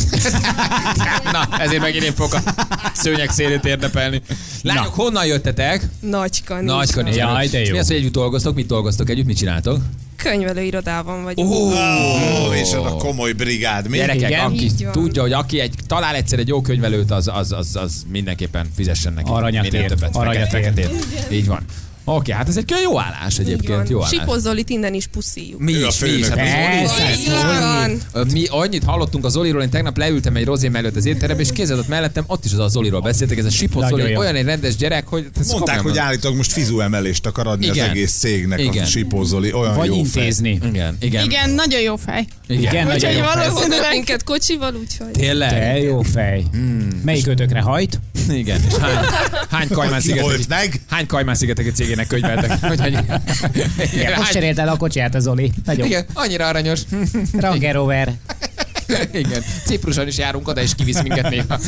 [1.33, 4.23] Na, ezért megint én fogok a szőnyeg szélét érdepelni.
[4.63, 5.03] Lányok, Na.
[5.03, 5.89] honnan jöttetek?
[6.01, 6.61] Nagyka.
[6.61, 7.17] Nagy nincs.
[7.17, 7.73] Jaj, de És jó.
[7.75, 8.55] Mi az, hogy együtt dolgoztok?
[8.55, 9.27] Mit dolgoztok együtt?
[9.27, 9.79] Mit csináltok?
[10.17, 11.51] Könyvelőirodában vagyunk.
[11.51, 11.69] Ó,
[12.49, 13.89] Ó, és az a komoly brigád.
[13.89, 13.97] Mi?
[13.97, 14.45] Gyerekek, Igen?
[14.45, 18.67] aki tudja, hogy aki egy, talál egyszer egy jó könyvelőt, az, az, az, az mindenképpen
[18.77, 19.31] fizessen neki.
[19.31, 20.17] Aranyat Minél ér, többet.
[20.17, 20.91] aranyat feketét.
[21.31, 21.65] Így van.
[22.05, 23.89] Oké, hát ez egy jó állás egyébként.
[23.89, 24.11] Jó állás.
[24.11, 25.61] Sipó Zolit innen is puszíjuk.
[25.61, 26.29] Mi is, mi is.
[26.29, 26.39] Hát
[26.85, 27.99] az Zoli- Zoli.
[28.13, 31.53] Ö, Mi annyit hallottunk a Zoliról, én tegnap leültem egy rozé mellett az étterembe, és
[31.53, 34.77] kézzel mellettem, ott is az a Zoliról beszéltek, ez a Nagyon Zoli, olyan egy rendes
[34.77, 35.29] gyerek, hogy...
[35.41, 37.85] ez Mondták, hogy állítólag most fizu emelést akar adni Igen.
[37.85, 38.83] az egész cégnek, Igen.
[38.83, 39.53] a Sipózoli.
[39.53, 40.61] Olyan Vagy jó intézni.
[40.65, 41.25] Igen, igen.
[41.25, 42.27] Igen, nagyon jó fej.
[42.49, 42.63] igen.
[42.63, 43.49] Igen, nagyon jó fej.
[43.49, 45.11] Hoznak minket kocsival, úgyhogy...
[45.11, 45.49] Tényleg?
[45.51, 46.45] Te jó fej.
[47.05, 48.01] Melyik ötökre hajt?
[48.31, 48.61] Igen.
[48.69, 49.05] És hány,
[49.51, 52.61] hány Kajmán szigeteki, hány Kajmán szigeteki cégének könyveltek?
[52.69, 52.93] Hogy, hogy,
[53.93, 55.53] Igen, most hány, cserélt el a kocsiját a Zoli.
[55.65, 55.87] Nagyon.
[55.87, 56.81] igen, annyira aranyos.
[57.33, 58.13] Range Rover.
[59.13, 61.59] Igen, Cipruson is járunk oda, és kivisz minket néha.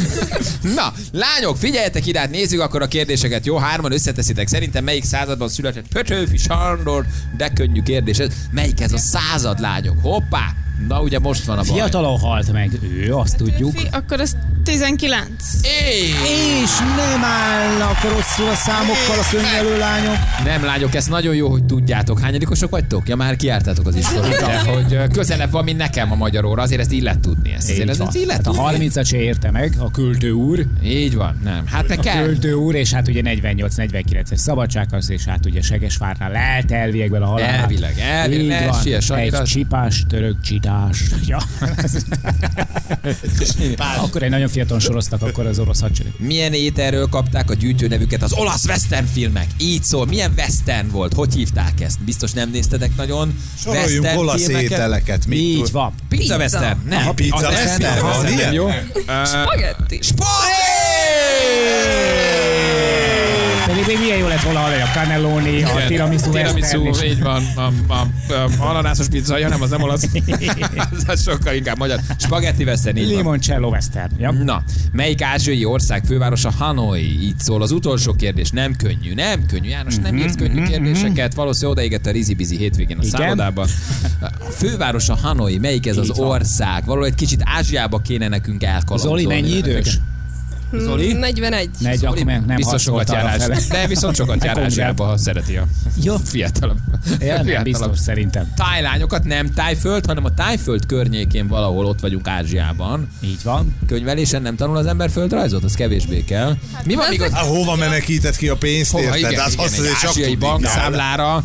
[0.75, 3.47] Na, lányok, figyeljetek ide, hát nézzük akkor a kérdéseket.
[3.47, 4.49] Jó, hárman összeteszitek.
[4.49, 7.07] Szerintem melyik században született Petőfi Sándor?
[7.37, 8.33] De könnyű kérdés ez.
[8.51, 9.97] Melyik ez a század, lányok?
[10.03, 10.55] Hoppá!
[10.89, 11.73] Na, ugye most van a baj.
[11.73, 13.75] Fiatalon halt meg ő, azt tudjuk.
[13.91, 14.37] Akkor az
[14.67, 15.29] 19.
[15.63, 16.09] Éj!
[16.63, 20.17] És nem állnak rosszul a számokkal a könyvelő lányok.
[20.45, 22.21] Nem, lányok, ezt nagyon jó, hogy tudjátok.
[22.21, 23.09] Hányadikosok vagytok?
[23.09, 24.41] Ja, már kiártátok az iskolát.
[24.41, 27.53] De hogy közelebb van, mint nekem a magyar óra, azért ezt illet tudni.
[27.53, 28.89] Ezt azért Így ez, illet Hát a tudni.
[28.91, 30.67] 30-at se érte meg, a költő úr.
[30.85, 31.67] Így van, nem.
[31.67, 32.25] Hát meg A kell.
[32.25, 37.49] költő úr, és hát ugye 48-49-es szabadságharc, és hát ugye Segesvárnál lelt elviekben a halál.
[37.49, 38.81] Elvileg, elvileg, Így ne van.
[38.81, 39.11] siess.
[39.11, 41.03] Egy csipás, török csitás.
[41.27, 41.39] Ja.
[44.03, 46.13] akkor egy nagyon fiatal soroztak akkor az orosz hadsereg.
[46.19, 49.47] Milyen ételről kapták a gyűjtőnevüket az olasz western filmek?
[49.59, 51.15] Így szól, milyen western volt?
[51.15, 52.01] Hogy hívták ezt?
[52.05, 54.71] Biztos nem néztetek nagyon Soroljunk western olasz filmeket?
[54.71, 55.27] ételeket.
[55.27, 55.93] Mit Így van.
[56.09, 56.37] Pizza, Pizza.
[56.37, 56.89] western?
[56.89, 56.99] Nem.
[56.99, 58.53] Aha, pizza Az western, nem, van ilyen?
[58.53, 58.69] jó.
[59.25, 59.99] Spagetti.
[60.03, 60.47] Spagetti!
[63.87, 67.43] Pedig még milyen jó lett volna hallani a cannelloni, a tiramisu, Tiramisu, így van.
[67.55, 67.61] A,
[67.93, 70.03] a, a, ananászos pizza, ja nem, az nem olasz.
[70.93, 72.01] az, az sokkal inkább magyar.
[72.19, 73.17] Spagetti western, így van.
[73.17, 74.13] Limoncello western.
[74.19, 74.31] Ja.
[74.31, 77.23] Na, melyik ázsiai ország fővárosa Hanoi?
[77.23, 78.51] Így szól az utolsó kérdés.
[78.51, 79.69] Nem könnyű, nem könnyű.
[79.69, 81.35] János, nem írsz könnyű kérdéseket.
[81.35, 83.21] Valószínűleg odaégett a rizi-bizi hétvégén a Igen.
[83.21, 83.69] szállodában.
[84.21, 86.29] A fővárosa Hanoi, melyik ez az Így van.
[86.29, 86.85] ország?
[86.85, 89.23] Valahol egy kicsit Ázsiába kéne nekünk elkalandolni.
[89.23, 89.99] Zoli, mennyi idős?
[90.81, 91.13] Zoli?
[91.13, 91.71] 41.
[91.79, 93.67] Negy, akkor meg nem Biztos sokat járás.
[93.67, 95.65] De viszont sokat jár Akkor Ázsiába, ha szereti a
[96.03, 96.17] Jó.
[96.25, 96.79] fiatalabb.
[97.21, 98.53] Ja, nem biztos szerintem.
[98.57, 103.09] tájlányokat, nem tájföld, hanem a tájföld környékén valahol ott vagyunk Ázsiában.
[103.21, 103.77] Így van.
[103.87, 106.57] Könyvelésen nem tanul az ember földrajzot, az kevésbé kell.
[106.85, 109.19] Mi van, míg ott Hát hova menekített ki a pénzt, hova, érted?
[109.19, 111.45] igen, Hát igen, azt egy azért csak ázsiai bankszámlára.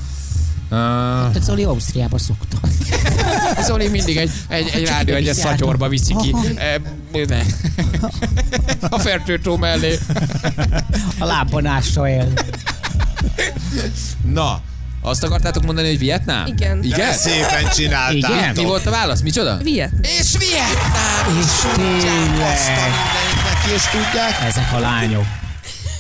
[0.71, 2.57] Uh, Tehát Zoli Ausztriába szokta.
[3.67, 6.35] Zoli mindig egy, egy, egy rádió egyes szatyorba viszi ki.
[6.55, 6.81] E,
[7.27, 7.41] ne.
[8.89, 9.99] A fertőtó mellé.
[11.19, 12.27] A lábban ássa el.
[14.25, 14.61] Na,
[15.01, 16.45] azt akartátok mondani, hogy Vietnám?
[16.45, 16.83] Igen.
[16.83, 16.99] Igen?
[16.99, 18.37] De szépen csináltátok.
[18.37, 18.53] Igen?
[18.55, 19.21] Mi volt a válasz?
[19.21, 19.57] Micsoda?
[19.57, 19.91] Viet.
[20.01, 21.39] És Vietnám!
[21.41, 22.57] És tényleg.
[23.75, 24.41] Is tudják.
[24.47, 25.25] Ezek a lányok.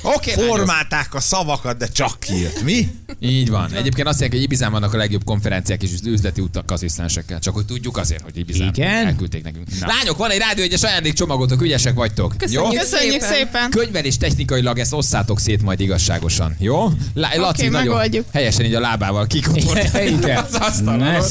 [0.03, 2.63] Okay, Formálták a szavakat, de csak kijött.
[2.63, 2.87] Mi?
[3.19, 3.73] Így van.
[3.73, 7.39] Egyébként azt jelenti, hogy Ibizán vannak a legjobb konferenciák és üzleti utak asszisztensekkel.
[7.39, 9.05] Csak hogy tudjuk azért, hogy Ibizán Igen?
[9.07, 9.67] elküldték nekünk.
[9.79, 9.87] Na.
[9.87, 12.33] Lányok, van egy rádió egyes ajándékcsomagotok, ügyesek vagytok.
[12.37, 12.73] Köszönjük.
[12.73, 12.79] Jó?
[12.79, 13.69] Köszönjük szépen.
[13.69, 16.89] Könyvel és technikailag ezt osszátok szét majd igazságosan, jó?
[17.13, 18.25] Lá- Laci nagyon megoldjuk.
[18.33, 19.97] helyesen így a lábával kikotorta
[20.49, 21.23] az asztalon.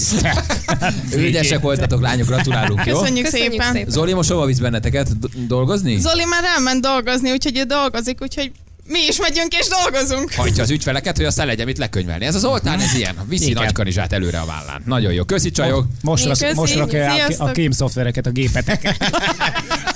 [1.16, 2.98] Ügyesek voltatok, lányok, gratulálunk, jó?
[2.98, 3.72] Köszönjük, Köszönjük szépen.
[3.72, 3.90] szépen.
[3.90, 5.18] Zoli most hova visz benneteket?
[5.18, 5.98] D- dolgozni?
[5.98, 8.52] Zoli már elment dolgozni, úgyhogy ő dolgozik, úgyhogy
[8.90, 10.32] mi is megyünk és dolgozunk.
[10.34, 12.24] Hagyja az ügyfeleket, hogy aztán legyen mit lekönyvelni.
[12.24, 13.16] Ez az oltán, ez ilyen.
[13.28, 13.62] Viszi Igen.
[13.62, 14.82] nagy kanizsát előre a vállán.
[14.86, 15.24] Nagyon jó.
[15.24, 15.86] Köszi csajok.
[16.02, 18.96] Most, rak, most rakja a, a kém szoftvereket a gépetekre.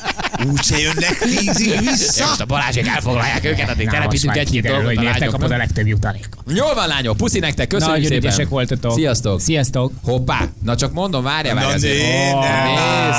[0.51, 2.27] Úgyse jönnek tízig vissza.
[2.27, 5.59] Most a Balázsék elfoglalják őket, addig telepítünk egy-két kiderül, dolgot hogy miért kapod a lányoknak.
[5.59, 6.43] legtöbb jutalékot.
[6.47, 8.25] Jól van, lányok, puszi nektek, köszönjük Nagyon szépen.
[8.25, 8.93] ügyesek voltatok.
[8.93, 9.41] Sziasztok.
[9.41, 9.93] Sziasztok.
[10.05, 11.85] Hoppá, na csak mondom, várja, várja Nézd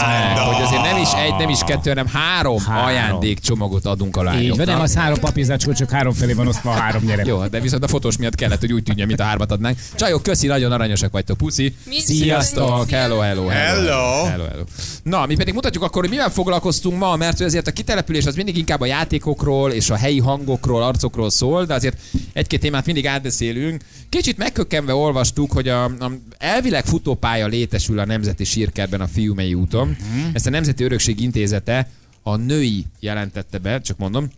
[0.07, 4.25] meg, hogy azért nem is egy, nem is kettő, hanem három, ajándékcsomagot adunk a Így
[4.25, 4.65] van, lányoknak.
[4.65, 7.25] nem az három papírzacskó, csak három felé van osztva a három gyerek.
[7.25, 9.77] Jó, de viszont a fotós miatt kellett, hogy úgy tűnjön, mint a hármat adnánk.
[9.95, 11.75] Csajok, köszi, nagyon aranyosak vagytok, puszi.
[11.97, 13.47] Sziasztok, hello, hello, hello.
[13.47, 14.25] Hello.
[14.25, 14.63] hello, hello.
[15.03, 18.35] Na, mi pedig mutatjuk akkor, hogy mivel foglalkoztunk ma, mert hogy azért a kitelepülés az
[18.35, 21.97] mindig inkább a játékokról és a helyi hangokról, arcokról szól, de azért
[22.33, 23.83] egy-két témát mindig átbeszélünk.
[24.09, 29.87] Kicsit megkökkenve olvastuk, hogy a, a elvileg futópálya létesül a Nemzeti Sírkertben a Fiumei úton.
[29.87, 30.25] Mhm.
[30.33, 31.89] Ezt a Nemzeti Örökség Intézete
[32.23, 34.29] a női jelentette be, csak mondom,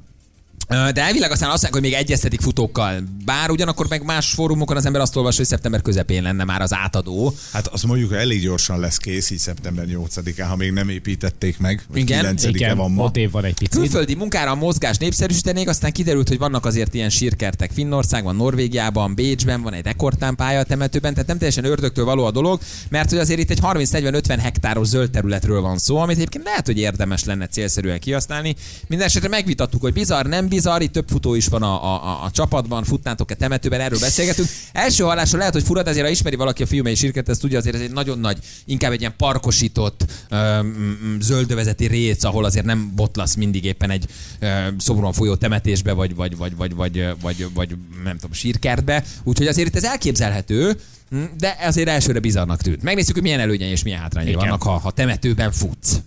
[0.67, 3.03] De elvileg aztán azt mondják, hogy még egyeztetik futókkal.
[3.25, 6.73] Bár ugyanakkor meg más fórumokon az ember azt olvas, hogy szeptember közepén lenne már az
[6.73, 7.33] átadó.
[7.51, 11.57] Hát azt mondjuk, hogy elég gyorsan lesz kész, így szeptember 8-án, ha még nem építették
[11.57, 11.83] meg.
[11.91, 13.03] vagy Igen, 9-e Igen, van ma.
[13.03, 13.73] ott év van egy picit.
[13.75, 19.61] Külföldi munkára a mozgás népszerűsítenék, aztán kiderült, hogy vannak azért ilyen sírkertek Finnországban, Norvégiában, Bécsben,
[19.61, 23.39] van egy rekordtámpálya a temetőben, tehát nem teljesen ördögtől való a dolog, mert hogy azért
[23.39, 27.99] itt egy 30-40-50 hektáros zöld területről van szó, amit egyébként lehet, hogy érdemes lenne célszerűen
[27.99, 28.55] kihasználni.
[28.87, 32.31] Mindenesetre megvitattuk, hogy bizarr, nem bizarr, bizarr, itt több futó is van a, a, a
[32.31, 34.47] csapatban, futnátok-e temetőben, erről beszélgetünk.
[34.73, 37.75] Első hallásra lehet, hogy furad, ezért ha ismeri valaki a fiumei sírket, ezt tudja, azért
[37.75, 43.35] ez egy nagyon nagy, inkább egy ilyen parkosított öm, zöldövezeti réc, ahol azért nem botlasz
[43.35, 44.05] mindig éppen egy
[44.39, 49.03] öm, szomorúan folyó temetésbe, vagy, vagy, vagy, vagy, vagy, vagy, vagy, nem tudom, sírkertbe.
[49.23, 52.83] Úgyhogy azért itt ez elképzelhető, hm, de azért elsőre bizarnak tűnt.
[52.83, 54.43] Megnézzük, hogy milyen előnyei és milyen hátrányai Igen.
[54.43, 55.99] vannak, ha, ha temetőben futsz.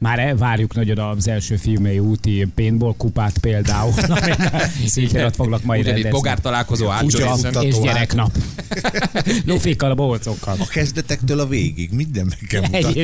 [0.00, 3.92] Már várjuk nagyon az első filmei úti paintball kupát például.
[4.86, 6.10] Szépen ott foglak majd Ugyanitt rendezni.
[6.10, 8.30] bogár találkozó futtató és gyereknap.
[9.46, 10.56] Lufikkal, a bohócokkal.
[10.58, 13.00] A kezdetektől a végig, minden meg kell mutatni.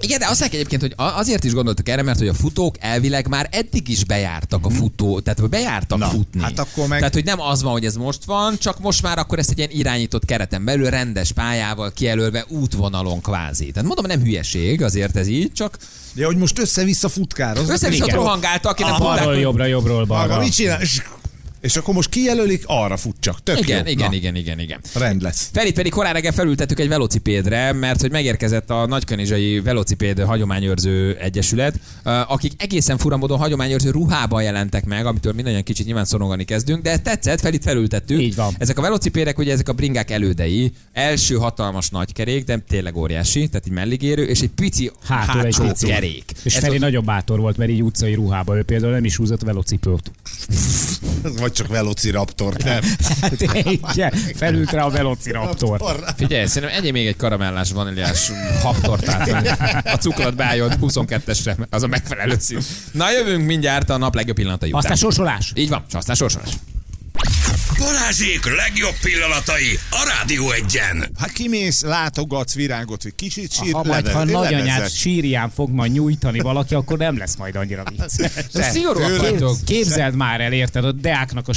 [0.00, 3.28] Igen, de azt mondják egyébként, hogy azért is gondoltak erre, mert hogy a futók elvileg
[3.28, 6.40] már eddig is bejártak a futó, tehát bejártak Na, futni.
[6.42, 9.18] hát akkor meg- Tehát, hogy nem az van, hogy ez most van, csak most már
[9.18, 13.70] akkor ezt egy ilyen irányított kereten belül, rendes pályával kijelölve útvonalon kvázi.
[13.70, 15.78] Tehát mondom, nem hülyeség, azért ez így, csak csak...
[16.12, 17.56] De hogy most össze-vissza futkár.
[17.68, 20.28] Össze-vissza rohangáltak, én a jobbra, jobbról, balra.
[20.28, 20.80] Maga mit csinál?
[21.66, 23.42] És akkor most kijelölik, arra fut csak.
[23.42, 23.92] Tök Igen, jó.
[23.92, 24.80] igen, Na, igen, igen, igen.
[24.94, 25.48] Rend lesz.
[25.52, 31.80] Felit pedig korán reggel felültettük egy velocipédre, mert hogy megérkezett a Nagykanizsai Velocipéd Hagyományőrző Egyesület,
[32.28, 36.98] akik egészen fura módon hagyományőrző ruhában jelentek meg, amitől mindannyian kicsit nyilván szorongani kezdünk, de
[36.98, 38.20] tetszett, Felit felültettük.
[38.20, 38.54] Így van.
[38.58, 43.48] Ezek a velocipédek, ugye ezek a bringák elődei, első hatalmas nagy kerék, de tényleg óriási,
[43.48, 45.86] tehát így melligérő, és egy pici Hátul egy hátsó pici.
[45.86, 46.24] kerék.
[46.42, 48.56] És Ez Feri ott- nagyobb bátor volt, mert így utcai ruhába.
[48.56, 50.10] Ő például nem is húzott velocipőt.
[51.38, 52.80] Vagy csak Velociraptor, nem?
[53.20, 53.40] Hát
[53.92, 56.04] igen, felült rá a velociraptor.
[56.16, 58.30] Figyelj, szerintem egyéb még egy karamellás vaníliás
[58.62, 59.28] habtortát.
[59.84, 62.58] A cukrot beálljon 22-esre, az a megfelelő szín.
[62.92, 64.80] Na jövünk mindjárt a nap legjobb pillanatai után.
[64.80, 65.52] Aztán sorsolás.
[65.54, 66.50] Így van, aztán sorsolás.
[67.78, 71.08] Balázsék legjobb pillanatai a Rádió egyen.
[71.18, 76.38] Hát kimész, látogatsz virágot, vagy kicsit sír, Ha majd, ha nagyanyád sírján fog majd nyújtani
[76.40, 78.30] valaki, akkor nem lesz majd annyira vicces.
[78.96, 79.56] Tőled- vagytok.
[79.64, 81.52] Képzeld már el, érted, a deáknak a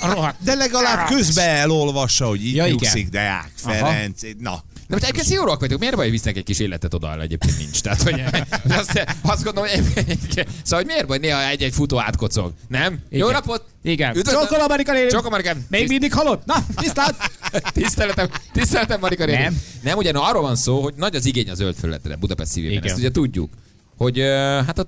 [0.12, 0.36] rohadt.
[0.44, 3.74] De legalább közben elolvassa, hogy így Ja, nyugszik Deák, Aha.
[3.74, 4.20] Ferenc.
[4.38, 7.58] Na, De most egyébként szigorúak vagytok, miért baj, hogy visznek egy kis életet oda, egyébként
[7.58, 7.80] nincs?
[7.80, 8.22] Tehát, hogy
[8.78, 9.82] azt, azt gondolom, hogy
[10.64, 12.98] szóval, hogy miért baj, néha egy-egy futó átkocog, nem?
[13.10, 13.32] Jó Igen.
[13.32, 13.64] napot!
[13.82, 14.14] Igen.
[14.14, 15.08] Csókolom, Marika néni!
[15.08, 15.66] Csókolom, Marikám!
[15.68, 16.44] Még mindig halott?
[16.44, 17.14] Na, tisztelt!
[17.74, 19.42] Tiszteletem, tiszteletem Marika néni.
[19.42, 19.60] Nem.
[19.82, 22.82] Nem, ugyan arról van szó, hogy nagy az igény a zöld felületre Budapest szívében.
[22.82, 23.50] Ezt ugye tudjuk.
[23.96, 24.18] Hogy
[24.66, 24.86] hát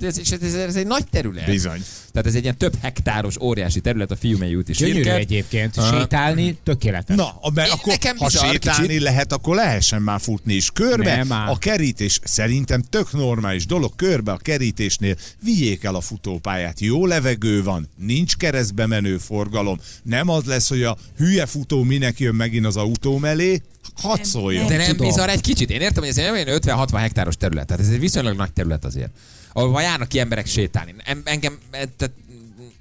[0.00, 1.46] ez, ez, ez, ez, egy nagy terület.
[1.46, 1.82] Bizony.
[2.12, 5.18] Tehát ez egy ilyen több hektáros, óriási terület a Fiumei úti Gyönyörű sírkert.
[5.20, 5.74] egyébként.
[5.90, 7.16] Sétálni tökéletes.
[7.16, 9.02] Na, mert Én- akkor, nekem ha sétálni kicsit.
[9.02, 11.16] lehet, akkor lehessen már futni is körbe.
[11.16, 13.92] Nem a kerítés szerintem tök normális dolog.
[13.96, 16.80] Körbe a kerítésnél vigyék el a futópályát.
[16.80, 19.78] Jó levegő van, nincs keresztbe menő forgalom.
[20.02, 23.62] Nem az lesz, hogy a hülye futó minek jön megint az autó mellé.
[24.02, 24.66] Hadd szóljon.
[24.66, 25.70] De nem bizarr egy kicsit.
[25.70, 27.66] Én értem, hogy ez egy olyan 50-60 hektáros terület.
[27.66, 29.10] Tehát ez egy viszonylag nagy terület azért.
[29.52, 30.94] Ahol járnak ki emberek sétálni.
[31.04, 32.14] Em- Engem, e- tehát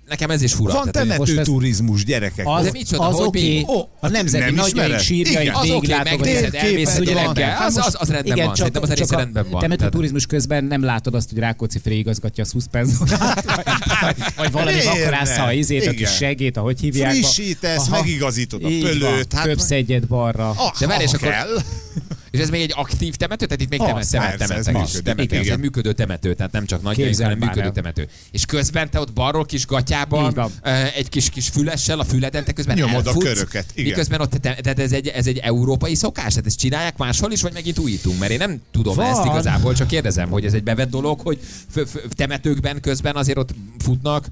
[0.08, 0.74] nekem ez is fura.
[0.74, 2.46] Van tehát, hogy- temető most ez- turizmus, gyerekek.
[2.48, 3.66] Az, De micsoda, az hogy oké?
[3.68, 5.00] Ó, a nemzeti nem nagyjaink ismered?
[5.00, 5.54] sírjait Igen.
[5.54, 6.32] az oké, végiglátogatni.
[6.32, 7.66] megnézed, elmész gyerekkel, van.
[7.68, 8.56] az, az, az rendben Igen, van.
[8.56, 9.60] csak, Szerintem az egy része a rendben van.
[9.62, 13.44] temető Tehát- turizmus közben nem látod azt, hogy Rákóczi Fré igazgatja a szuszpenzorát,
[14.02, 15.44] vagy, vagy valami Miért vakarásza ne?
[15.48, 16.12] a izét, a kis Igen.
[16.12, 17.12] segét, ahogy hívják.
[17.12, 19.34] Frissítesz, megigazítod a pölőt.
[19.34, 20.50] Hát, Köpsz egyet balra.
[20.50, 21.48] ah, De várj, és ha akkor- kell.
[22.34, 23.46] És ez még egy aktív temető?
[23.46, 24.94] Tehát itt még Az, temet, temet, temettek is.
[24.94, 25.04] működik.
[25.04, 28.08] Temető, ez egy működő temető, tehát nem csak nagy Képzeld hanem működő temető.
[28.32, 32.52] És közben te ott balról kis gatyában, ö, egy kis, kis fülessel a füleden, te
[32.54, 33.86] közben Nyomod a elfutsz, köröket, igen.
[33.86, 36.30] Miközben ott, te, tehát ez egy, ez egy európai szokás?
[36.30, 38.20] Tehát ezt csinálják máshol is, vagy megint újítunk?
[38.20, 39.06] Mert én nem tudom Van.
[39.06, 41.40] ezt igazából, csak kérdezem, hogy ez egy bevett dolog, hogy
[41.74, 43.50] f- f- temetőkben közben azért ott
[43.84, 44.28] futnak.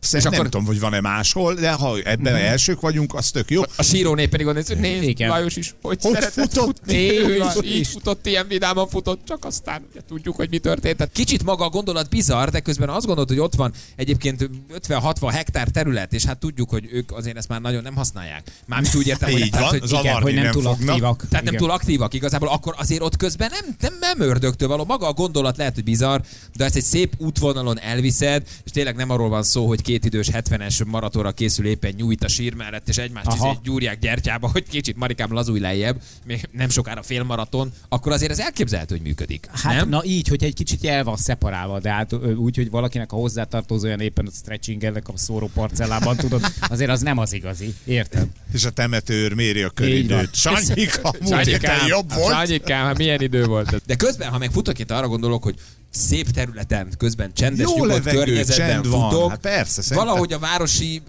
[0.00, 2.42] Szerintem akkor- nem tudom, hogy van-e máshol, de ha ebben Mhm.
[2.42, 3.62] elsők vagyunk, az tök jó.
[3.76, 5.28] A síróné pedig néz, hogy nézd, Igen.
[5.28, 6.76] Lajos is, hogy, Hogy szeretett futott?
[6.78, 7.18] futni.
[7.18, 10.96] Ő is, így futott, ilyen vidáman futott, csak aztán ugye, tudjuk, hogy mi történt.
[10.96, 15.30] Tehát kicsit maga a gondolat bizarr, de közben azt gondolod, hogy ott van egyébként 50-60
[15.30, 18.50] hektár terület, és hát tudjuk, hogy ők azért ezt már nagyon nem használják.
[18.66, 20.88] Mármint úgy értem, hogy, tehát, van, hogy Igen, hogy nem, nem túl fognak.
[20.88, 21.16] aktívak.
[21.28, 21.66] tehát nem Igen.
[21.66, 24.84] túl aktívak igazából, akkor azért ott közben nem, nem, nem ördögtől való.
[24.84, 26.20] Maga a gondolat lehet, hogy bizarr,
[26.56, 30.28] de ezt egy szép útvonalon elviszed, és tényleg nem arról van szó, hogy két idős
[30.32, 33.48] 70-es maratonra készül éppen nyújt a sír mellett, és egymást Aha.
[33.48, 38.38] izé gyúrják gyertyába, hogy kicsit marikám lazulj lejjebb, még nem sokára félmaraton, akkor azért ez
[38.38, 39.48] elképzelhető, hogy működik.
[39.52, 39.88] Hát nem?
[39.88, 44.00] na így, hogy egy kicsit el van szeparálva, de hát úgy, hogy valakinek a hozzátartozóan
[44.00, 47.74] éppen a stretchingelnek a szóró parcellában tudod, azért az nem az igazi.
[47.84, 48.26] Érted?
[48.52, 50.34] És a temetőr méri a köridőt.
[50.34, 52.34] Sanyika, múlt jobb volt.
[52.34, 53.82] Sanyikám, hát milyen idő volt.
[53.86, 55.54] De közben, ha meg futok itt arra gondolok, hogy
[55.90, 59.10] szép területen, közben csendes, Jó nyugodt levegő, környezetben csend van.
[59.10, 59.30] futok.
[59.30, 61.02] Hát persze, szerintem- valahogy a városi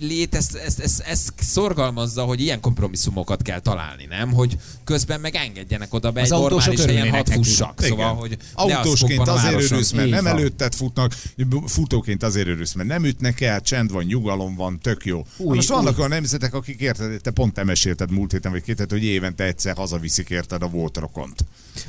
[0.00, 4.32] lét ezt, ezt, ezt, ezt szorgalmazza, hogy ilyen kompromisszumokat kell találni, nem?
[4.32, 7.80] Hogy közben meg engedjenek oda be Az egy autósok normális helyen hat fussak.
[7.82, 8.16] Szóval, Igen.
[8.16, 10.32] hogy Autósként azért örülsz, mert nem van.
[10.36, 11.12] előtted futnak,
[11.66, 15.26] futóként azért örülsz, mert nem ütnek el, csend van, nyugalom van, tök jó.
[15.36, 18.78] Új, Most vannak olyan nemzetek, akik érted, te pont te mesélted múlt héten, vagy két
[18.78, 21.44] héten, hogy évente egyszer hazaviszik érted a volt rokont.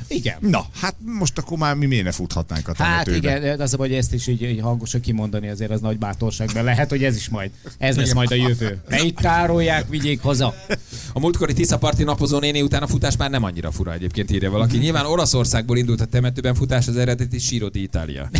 [0.08, 0.36] Igen.
[0.40, 3.36] Na, hát most akkor már mi miért ne futhatnánk a Hát temetőbe?
[3.38, 6.62] igen, de az hogy ezt is így, így hangosan kimondani azért az nagy bátorság, de
[6.62, 8.80] lehet, hogy ez is majd, ez lesz majd a jövő.
[8.88, 10.54] Ne itt tárolják, vigyék haza.
[11.12, 14.76] A múltkori Tiszaparti napozó néni után a futás már nem annyira fura egyébként írja valaki.
[14.78, 18.30] Nyilván Olaszországból indult a temetőben futás, az eredeti Siro di Italia.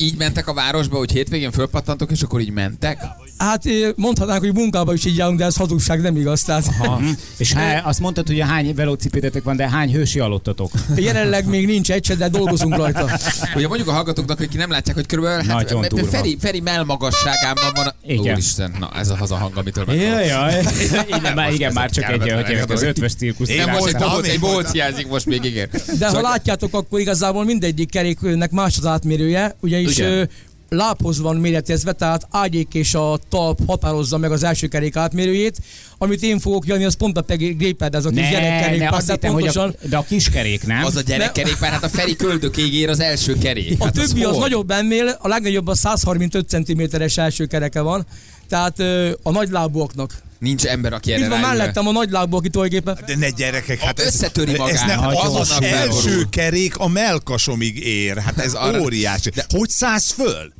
[0.00, 3.02] így mentek a városba, hogy hétvégén fölpattantok, és akkor így mentek?
[3.40, 3.64] Hát
[3.96, 6.42] mondhatnánk, hogy munkába is így járunk, de ez hazugság, nem igaz.
[6.42, 7.00] Tehát Ha.
[7.38, 10.70] És há, azt mondtad, hogy hány velocipédetek van, de hány hősi alottatok?
[10.96, 13.10] jelenleg még nincs egy se, de dolgozunk rajta.
[13.56, 16.06] Ugye mondjuk a hallgatóknak, akik nem látják, hogy körülbelül hát, Nagyon durva.
[16.06, 17.86] Feri, Feri melmagasságában van.
[17.86, 17.94] A...
[18.06, 18.32] Igen.
[18.32, 19.96] Úristen, na ez a hazahang, amitől meg.
[19.96, 20.62] Jaj, jaj.
[21.18, 23.48] Igen, már, igen, már csak egy, hogy az ötvös cirkusz.
[23.48, 25.68] Én Nem, most egy bohóc, én egy bohóc hiányzik most még, igen.
[25.98, 30.28] De ha látjátok, akkor igazából mindegyik keréknek más az átmérője, ugyanis Igen.
[30.70, 35.58] Lábhoz van méretezve, tehát ágyék és a talp határozza meg az első kerék átmérőjét.
[35.98, 39.32] Amit én fogok jönni, az pont a Gréped, ez a kis Ne, ne, gyerekkerékpár, hittem,
[39.32, 39.74] hogy pontosan.
[39.82, 40.84] a, de a kiskerék, nem?
[40.84, 43.80] Az a gyerekkerékpár, hát a Feri köldökéig ér az első kerék.
[43.80, 44.40] A Hát többi az hol?
[44.40, 48.06] nagyobb ennél, a legnagyobb a 135 cm-es első kereke van,
[48.50, 50.12] tehát ö, a nagylábúaknak.
[50.38, 51.56] Nincs ember, aki erre Itt van rájön.
[51.56, 54.74] mellettem a nagylábú, aki tulajdonképpen De ne gyerekek, hát ez, Összetöri magát.
[54.74, 56.28] ez nem, az az azonnal első felborul.
[56.30, 58.18] kerék a melkasomig ér.
[58.18, 59.30] Hát ez arra- óriási.
[59.48, 60.52] Hogy szállsz föl?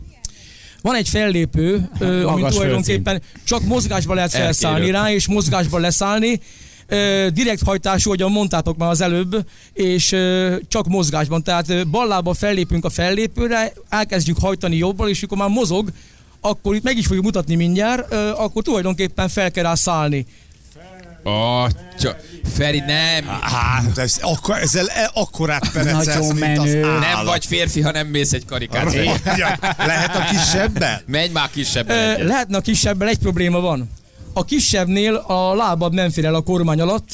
[0.83, 4.53] Van egy fellépő, ö, ami Magas tulajdonképpen csak mozgásba lehet Elkérő.
[4.53, 6.41] felszállni rá, és mozgásba leszállni.
[6.87, 11.43] Ö, direkt hajtású, ahogyan mondtátok már az előbb, és ö, csak mozgásban.
[11.43, 15.89] Tehát ö, ballába fellépünk a fellépőre, elkezdjük hajtani jobbal, és amikor már mozog,
[16.41, 20.27] akkor itt meg is fogjuk mutatni mindjárt, akkor tulajdonképpen fel kell rá szállni.
[21.23, 22.17] Atya.
[22.55, 23.27] Feri, nem.
[23.41, 27.01] Hát, ez, akkor, ezzel e, akkorát perecelsz, mint az állat.
[27.01, 28.93] Nem vagy férfi, ha nem mész egy karikát.
[29.37, 31.03] Ja, Lehet a kisebbel?
[31.07, 31.89] Menj már kisebb.
[31.91, 33.91] Ö, lehetne a kisebbel, egy probléma van.
[34.33, 37.09] a kisebbnél a lábad nem fér el a kormány alatt.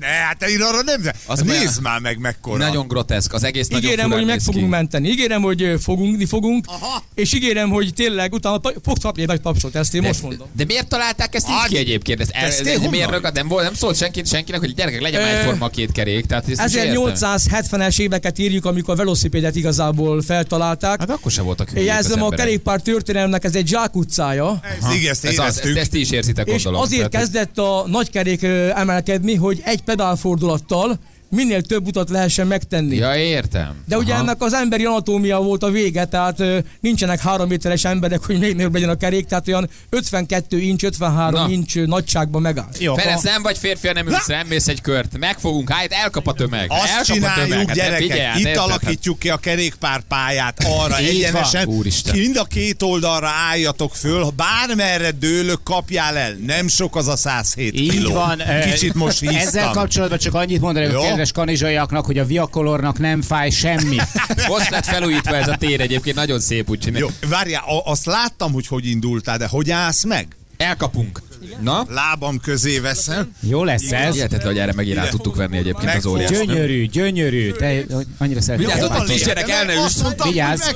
[0.00, 1.00] Ne, hát én arra nem...
[1.26, 2.56] Az Nézd már meg mekkora.
[2.56, 4.70] Nagyon groteszk, az egész nagyon Ígérem, hogy meg fogunk ki.
[4.70, 5.08] menteni.
[5.08, 6.64] Ígérem, hogy fogunk, fogunk.
[6.68, 7.02] Aha.
[7.14, 10.46] És ígérem, hogy tényleg utána fogsz kapni egy nagy tapsot, ezt én De, most mondom.
[10.56, 12.20] de miért találták ezt így ki egyébként?
[12.20, 12.98] Ez, ez, Ezt ez én egy honnan?
[12.98, 16.26] mérnök, nem, volt, nem szólt senki, senkinek, hogy gyerekek legyen már egyforma a két kerék.
[16.26, 17.02] Tehát ezt is értem.
[17.14, 20.98] 1870-es éveket írjuk, amikor a velocipédet igazából feltalálták.
[21.00, 24.60] Hát akkor se voltak jelzem, a kerékpár történelmnek ez egy zsákutcája.
[24.62, 28.42] Ez, igen, ezt Ez az, ezt, ezt ti is érzitek, És azért kezdett a nagykerék
[28.42, 30.98] ö, emelkedni, hogy egy pedálfordulattal
[31.30, 32.96] minél több utat lehessen megtenni.
[32.96, 33.74] Ja, értem.
[33.86, 34.22] De ugye Aha.
[34.22, 38.54] ennek az emberi anatómia volt a vége, tehát ö, nincsenek három méteres emberek, hogy még
[38.56, 41.52] nagyobb legyen a kerék, tehát olyan 52 inch, 53 Na.
[41.52, 42.68] inch ö, nagyságban megáll.
[42.78, 45.18] Jó, Ferenc, nem vagy férfi, hanem ülsz, nem mész egy kört.
[45.18, 46.66] Megfogunk, hát elkap a tömeg.
[46.70, 47.66] Azt elkap a csináljuk, tömeg.
[47.66, 48.62] Hát, gyerekek, figyelj, hát itt érted?
[48.62, 51.66] alakítjuk ki a kerékpárpályát arra egyenesen.
[51.68, 52.16] Úristen.
[52.18, 56.32] Mind a két oldalra álljatok föl, ha bármerre dőlök, kapjál el.
[56.46, 58.12] Nem sok az a 107 Így kiló.
[58.12, 58.42] van.
[58.72, 59.36] Kicsit most hisztam.
[59.36, 61.00] Ezzel kapcsolatban csak annyit mondanék a Jó.
[61.20, 63.96] Kedves kanizsaiaknak, hogy a Viacolornak nem fáj semmi.
[64.48, 67.06] Most lett felújítva ez a tér egyébként, nagyon szép úgy csinálni.
[67.20, 70.26] Jó, várjál, a- azt láttam, hogy hogy indultál, de hogy állsz meg?
[70.56, 71.22] Elkapunk.
[71.60, 71.86] Na?
[71.88, 73.34] Lábam közé veszem.
[73.40, 74.14] Jó lesz ez.
[74.14, 76.30] Hihetetlen, hogy erre megint rá tudtuk venni egyébként az óriás.
[76.30, 77.50] Gyönyörű, gyönyörű.
[77.52, 77.82] Te
[78.18, 78.66] annyira szeretem.
[78.66, 79.96] Vigyázz, ott a kisgyerek, el ne üss.
[80.22, 80.68] Vigyázz.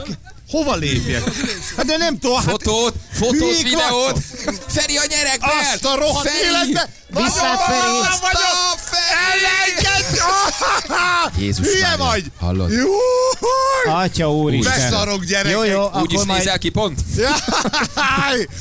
[0.49, 1.23] Hova lépjek?
[1.77, 4.19] Hát de nem tudom, hát Fotót, fotót, videót.
[4.67, 5.51] Feri a nyerekben!
[5.73, 6.89] Azt a rohadt életbe!
[7.15, 7.97] Viszlát, Feri!
[8.13, 9.45] Stop, Feri!
[9.45, 10.19] Elengedj!
[11.39, 12.05] Jézus Hülye Mária.
[12.05, 12.25] vagy!
[12.41, 12.71] Hallod?
[12.73, 12.87] Jó!
[13.95, 14.79] Atya úristen.
[14.91, 15.53] Beszarok, gyerekek!
[15.53, 16.39] Jó, jó, Úgy is majd...
[16.39, 17.01] nézel ki pont?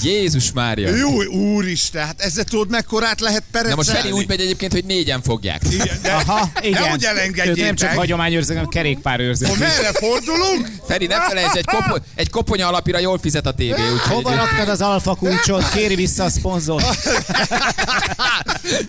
[0.02, 0.96] Jézus Mária.
[0.96, 3.76] Jó, úristen, hát ezzel tudod, mekkorát lehet Na perecelni?
[3.76, 5.62] most Feri úgy megy egyébként, hogy négyen fogják.
[5.72, 6.82] Igen, de, Aha, igen.
[6.82, 7.96] Nehogy Ők nem csak elengedjétek.
[7.96, 9.48] hagyományőrzők, hanem kerékpárőrzők.
[9.48, 10.70] Akkor merre fordulunk?
[10.88, 13.82] Feri, ne felejtsd, egy, kopo- egy koponya alapira jól fizet a tévé.
[14.10, 15.70] Hova raktad az alfa kulcsot?
[15.70, 16.84] Kéri vissza a szponzor.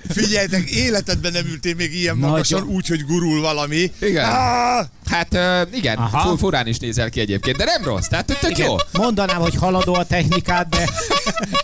[0.08, 2.30] Figyeljetek, életedben nem ültél még ilyen Nagyon.
[2.30, 3.92] magasan, úgy, hogy gurul valami.
[4.00, 4.24] Igen.
[4.30, 6.36] Ah, Hát uh, igen, Aha.
[6.36, 8.76] Furán is nézel ki egyébként, de nem rossz, tehát tök, jó.
[8.92, 10.88] Mondanám, hogy haladó a technikád, de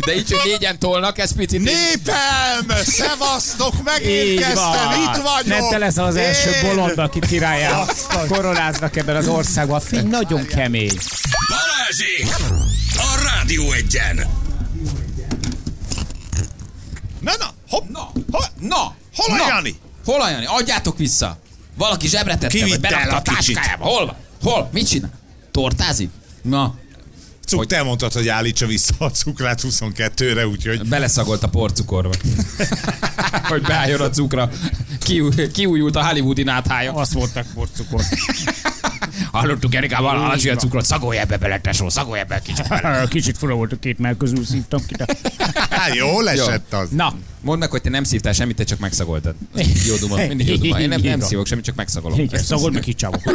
[0.05, 1.62] De így, hogy négyen tolnak, ez picit...
[1.62, 2.76] Népem!
[2.85, 5.00] Szevasztok, megérkeztem, van.
[5.00, 5.59] itt vagyok!
[5.61, 7.85] Nem te leszel az első Én- bolond, aki királyá
[8.29, 9.76] koronáznak ebben az országban.
[9.76, 10.92] A fény nagyon kemény.
[11.48, 12.37] Balázsék!
[12.96, 14.16] A Rádió Egyen!
[17.20, 18.45] Na, na, hopp, Na, hopp.
[18.61, 19.47] na, Hol a na.
[19.49, 19.75] Jani?
[20.05, 20.45] Hol a Jani?
[20.47, 21.39] Adjátok vissza.
[21.77, 23.85] Valaki zsebre tette, vagy berakta el a táskájába.
[23.85, 24.17] Hol van?
[24.43, 24.69] Hol?
[24.73, 25.11] Mit csinál?
[25.51, 26.11] Tortázik?
[26.43, 26.75] Na,
[27.47, 30.89] Cuk, Hogy- te mondtad, hogy állítsa vissza a cukrát 22-re, úgyhogy...
[30.89, 32.15] beleszagolt a porcukorba.
[33.49, 34.51] hogy beálljon a cukra.
[35.01, 36.93] Kiú- Kiújult a hollywoodi náthája.
[36.93, 38.03] Azt mondták porcukor.
[39.33, 43.07] Hallottuk Erikával, alacsony a cukrot, szagolj ebbe bele, tesó, szagolj ebbe kicsit bele.
[43.09, 44.95] Kicsit fura volt a két mell közül szívtam ki.
[45.71, 46.89] Hát jól esett az.
[46.91, 49.35] Na, Mondd meg, hogy te nem szívtál semmit, te csak megszagoltad.
[49.87, 50.81] Jó duma, mindig jó duma.
[50.81, 52.18] Én nem, nem szívok semmit, csak megszagolom.
[52.18, 53.20] igen, szagold meg kicsávok.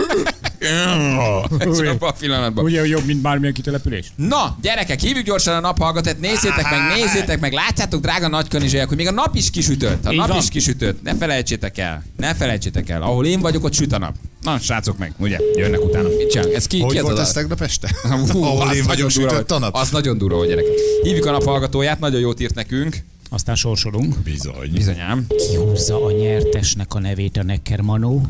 [1.60, 2.64] Abban a pillanatban.
[2.64, 4.12] Ugye jobb, mint bármilyen kitelepülés?
[4.16, 9.08] Na, gyerekek, hívjuk gyorsan a naphallgatót, nézzétek meg, nézzétek meg, látjátok, drága nagykanizsaiak, hogy még
[9.08, 10.06] a nap is kisütött.
[10.06, 10.38] A nap van.
[10.38, 11.02] is kisütött.
[11.04, 12.04] Ne felejtsétek el.
[12.18, 13.02] Ne felejtsétek el.
[13.02, 14.16] Ahol én vagyok, ott süt a nap.
[14.42, 16.08] Na, srácok meg, ugye, jönnek utána.
[16.18, 16.54] Mit csinál?
[16.54, 17.90] Ez ki, Hogy ki ez volt ez a- tegnap este?
[18.32, 19.76] Hú, Ahol én vagyok, durva, sütött a nap?
[19.76, 20.74] Az nagyon durva, gyerekek.
[21.04, 22.98] Hívjuk a naphallgatóját, nagyon jót írt nekünk.
[23.30, 24.16] Aztán sorsolunk.
[24.24, 24.72] Bizony.
[24.72, 25.26] Bizonyám.
[25.28, 28.22] Kihúzza a nyertesnek a nevét a Necker Manó.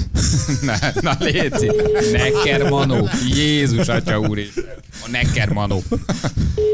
[0.68, 1.70] Na, na léci.
[2.12, 3.08] Necker Manó.
[3.34, 4.52] Jézus Atya úr is.
[5.04, 5.82] A Necker Manó.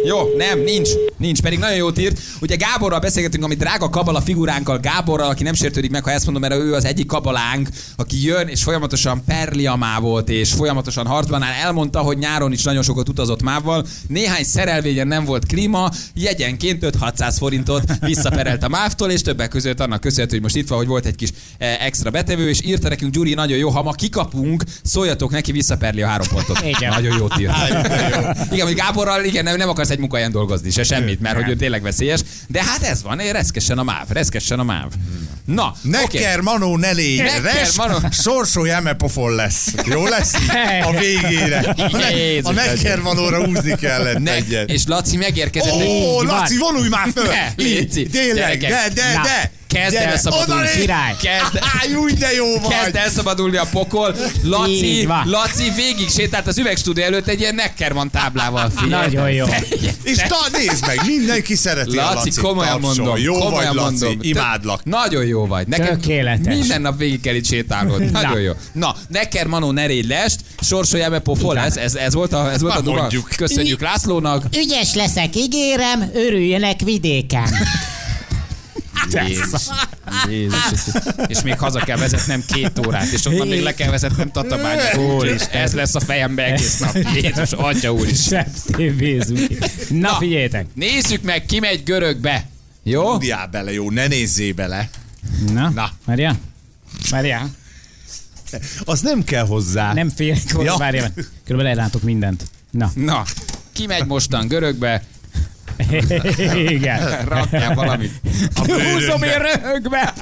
[0.05, 0.89] Jó, nem, nincs.
[1.17, 2.21] Nincs, pedig nagyon jót írt.
[2.41, 6.43] Ugye Gáborral beszélgetünk, ami drága kabala figuránkkal, Gáborral, aki nem sértődik meg, ha ezt mondom,
[6.43, 11.43] mert ő az egyik kabalánk, aki jön, és folyamatosan perli a mávot, és folyamatosan harcban
[11.43, 11.53] áll.
[11.53, 13.87] Elmondta, hogy nyáron is nagyon sokat utazott mávval.
[14.09, 20.01] Néhány szerelvényen nem volt klíma, jegyenként 5-600 forintot visszaperelt a mávtól, és többek között annak
[20.01, 23.08] köszönhető, hogy most itt van, hogy volt egy kis eh, extra betevő, és írta nekünk
[23.11, 26.61] Gyuri, nagyon jó, ha ma kikapunk, szóljatok neki, visszaperli a három pontot.
[26.65, 26.91] Igen.
[26.91, 27.53] Nagyon jót írt.
[28.53, 31.57] igen, hogy Gáborral igen, nem, nem akarsz egy munkahelyen dolgozni, se semmit, mert hogy ő
[31.57, 32.21] tényleg veszélyes.
[32.47, 34.93] De hát ez van, eh, reszkessen a máv, reszkessen a máv.
[35.45, 35.75] Na.
[35.83, 37.99] Nekker Manó ne légy, Nekker Manó.
[38.11, 39.73] sorsolj emepofon lesz.
[39.87, 40.35] Jó lesz?
[40.83, 41.59] A végére.
[41.77, 44.71] A, ne, Jézus, a Nekker Manóra húzni kellett Ne, egyet.
[44.71, 45.73] és Laci megérkezett.
[45.73, 47.27] Ó, egy- Laci, vonulj már föl!
[47.27, 48.07] Ne, léci.
[48.07, 49.23] Tényleg, de, de, Na.
[49.23, 49.51] de!
[49.69, 50.53] Kezd Gyere, elszabadulni.
[50.53, 50.81] oda lép!
[50.81, 51.15] Király.
[51.23, 52.69] Kezd, Áj, úgy de jó vagy!
[52.75, 54.15] kezd elszabadulni a pokol.
[54.43, 55.09] Laci.
[55.25, 58.71] Laci végig sétált az üvegstúdió előtt egy ilyen Neckerman táblával.
[58.77, 59.05] Figyelj.
[59.05, 59.47] Nagyon jó.
[60.03, 63.05] És ta, nézd meg, mindenki szereti a Laci, komolyan tapsol.
[63.05, 63.23] mondom.
[63.25, 64.19] Jó komolyan vagy, Laci, mondom.
[64.23, 64.83] imádlak.
[64.83, 65.67] Tök- Nagyon jó vagy.
[65.67, 66.55] Neked Tökéletes.
[66.59, 68.11] Minden nap végig kell itt sétálnod.
[68.11, 68.53] Nagyon jó.
[68.73, 72.61] Na, Necker Manó ne régy lest, sorsoljál be pofol, ez, ez, ez volt a, ez
[72.61, 73.01] volt a Na, duga.
[73.01, 73.29] mondjuk.
[73.37, 74.45] Köszönjük Lászlónak.
[74.57, 77.49] Ügyes leszek, ígérem, örüljenek vidéken.
[79.27, 79.63] Jézus.
[80.29, 80.81] Jézus.
[81.27, 84.99] És még haza kell vezetnem két órát, és onnan még le kell vezetnem Tatabányát.
[85.23, 86.97] És ez lesz a fejembe egész nap.
[87.23, 88.23] Jézus, atya úr is.
[88.23, 89.49] Sem tévézünk.
[89.89, 90.67] Na figyeljetek.
[90.75, 92.49] Nézzük meg, ki megy görögbe.
[92.83, 93.13] Jó?
[93.13, 94.89] Tudjál bele, jó, ne nézzél bele.
[95.53, 95.91] Na, Na.
[96.05, 96.39] Várjál.
[97.11, 97.51] Várjál.
[98.85, 99.93] Az nem kell hozzá.
[99.93, 100.63] Nem félek, Ja.
[100.63, 100.77] ja.
[100.77, 101.13] várjál.
[101.45, 102.45] Körülbelül ellátok mindent.
[102.71, 102.91] Na.
[102.95, 103.25] Na,
[103.73, 105.03] ki megy mostan görögbe?
[106.69, 107.25] Igen.
[107.29, 108.11] Rakjál valamit.
[108.55, 108.61] A
[108.93, 110.15] Húzom én röhögbe.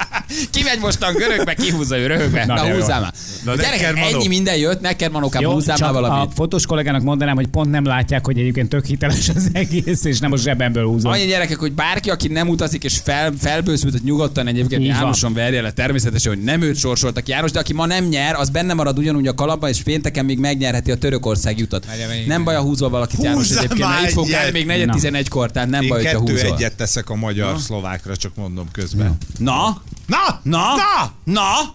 [0.51, 2.45] Kimegy mostan görögbe, kihúzza ő röhögbe.
[2.47, 3.13] Na, Na húzzál már.
[3.45, 6.31] Na, Gyerekek, ennyi minden jött, neked manokám, Jó, húzzál már valamit.
[6.31, 10.19] A fotós kollégának mondanám, hogy pont nem látják, hogy egyébként tök hiteles az egész, és
[10.19, 11.13] nem a zsebemből húzom.
[11.13, 15.33] Annyi gyerekek, hogy bárki, aki nem utazik és fel, felbőszült, hogy nyugodtan egyébként Így Jánoson
[15.33, 18.75] verje le természetesen, hogy nem őt sorsoltak János, de aki ma nem nyer, az benne
[18.75, 21.87] marad ugyanúgy a kalapban, és pénteken még megnyerheti a Törökország jutat.
[22.27, 25.83] Nem baj, a húzol valakit János egyébként, mert itt fog még 4.11-kor magyar, tehát nem
[25.83, 26.55] Én baj, kettő húzol.
[26.55, 29.17] egyet teszek a magyar-szlovákra, csak mondom közben.
[29.39, 29.83] Na?
[30.07, 30.41] Na?
[30.43, 30.61] Na?
[30.75, 31.13] Na?
[31.25, 31.75] Na?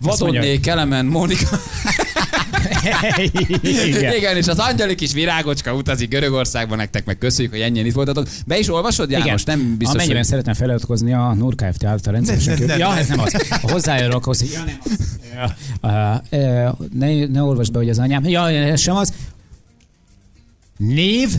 [0.00, 1.60] Vadonné Kelemen Mónika.
[3.60, 4.14] Igen.
[4.16, 8.28] Igen, és az angyali kis virágocska utazik Görögországban, nektek meg köszönjük, hogy ennyien itt voltatok.
[8.46, 9.42] Be is olvasod, János?
[9.42, 9.58] Igen.
[9.58, 10.26] Nem biztos, Amennyiben hogy...
[10.26, 11.84] szeretném feliratkozni a Nur Kft.
[11.84, 12.54] által rendszeresen.
[12.58, 13.36] Nem, nem, nem, ja, ez nem az.
[13.62, 14.46] Hozzájárulok hozzá.
[14.52, 15.18] Ja, nem az.
[15.34, 16.22] Ja.
[16.30, 18.24] Uh, ne, ne olvasd be, hogy az anyám.
[18.24, 19.12] Ja, ez sem az.
[20.76, 21.30] Név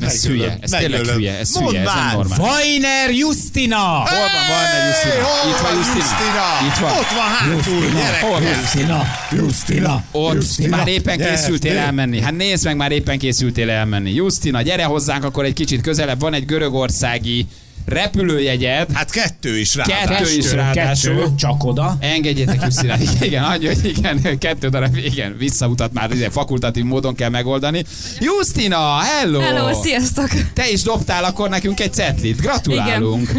[0.00, 2.14] ez hülye, ez tényleg hülye, ez hülye, ez nem már.
[2.14, 2.38] normál.
[2.38, 3.76] Vajner Justina!
[3.76, 4.04] Hol
[4.48, 5.26] van, egy Justina?
[5.48, 6.66] Itt van Justina.
[6.66, 6.90] Itt van.
[6.90, 8.20] Ott van hátul, gyerek.
[8.20, 8.42] Hol van?
[8.42, 9.02] Justina!
[9.32, 10.04] Justina!
[10.10, 10.76] Ott Justina.
[10.76, 12.20] már éppen készültél elmenni.
[12.20, 14.14] Hát nézd meg, már éppen készültél elmenni.
[14.14, 16.20] Justina, gyere hozzánk akkor egy kicsit közelebb.
[16.20, 17.46] Van egy görögországi
[17.86, 18.92] repülőjegyed.
[18.92, 19.84] Hát kettő is rá.
[19.84, 21.16] Kettő is ráadásul.
[21.16, 21.96] Kettő, csak oda.
[22.00, 23.00] Engedjétek Justinát.
[23.20, 27.84] Igen, adja, hogy igen, kettő darab, igen, visszautat már, ugye, fakultatív módon kell megoldani.
[28.20, 29.40] Justina, hello!
[29.40, 30.28] Hello, sziasztok!
[30.52, 32.40] Te is dobtál akkor nekünk egy cetlit.
[32.40, 33.30] Gratulálunk.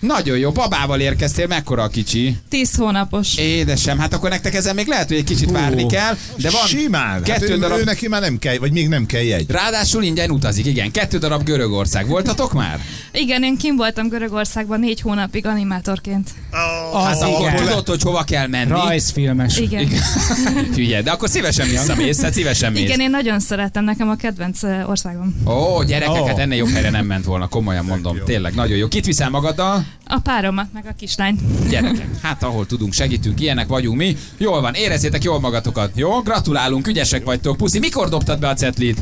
[0.00, 2.36] Nagyon jó, babával érkeztél, mekkora a kicsi?
[2.48, 3.36] 10 hónapos.
[3.36, 7.22] Édesem, hát akkor nektek ezen még lehet, hogy egy kicsit várni kell, de van Simán.
[7.22, 9.50] kettő hát ő, darab ő neki már nem kell, vagy még nem kell jegy.
[9.50, 10.90] Ráadásul ingyen utazik, igen.
[10.90, 12.06] Kettő darab Görögország.
[12.06, 12.80] Voltatok már?
[13.12, 16.30] Igen, én kim voltam Görögországban négy hónapig animátorként.
[16.92, 17.56] Hát Az akkor igen.
[17.56, 18.70] tudod, hogy hova kell menni.
[18.70, 19.58] Rajzfilmes.
[19.58, 19.80] Igen.
[19.80, 20.00] Igen,
[20.74, 22.96] Hülye, de akkor szívesen visszamész, hát szívesen mész.
[22.96, 25.34] én nagyon szeretem, nekem a kedvenc országom.
[25.46, 26.26] Ó, gyerekek, Ó.
[26.26, 28.18] hát ennél jobb helyre nem ment volna, komolyan mondom.
[28.24, 28.88] Tényleg, nagyon jó.
[28.88, 29.84] Kit viszel magaddal?
[30.06, 31.68] A páromat, meg a kislányt.
[31.68, 34.16] Gyerekek, hát ahol tudunk, segítünk, ilyenek vagyunk mi.
[34.38, 35.90] Jól van, érezzétek jól magatokat.
[35.94, 37.56] Jó, gratulálunk, ügyesek vagytok.
[37.56, 38.98] Puszi, mikor dobtad be a cetlit?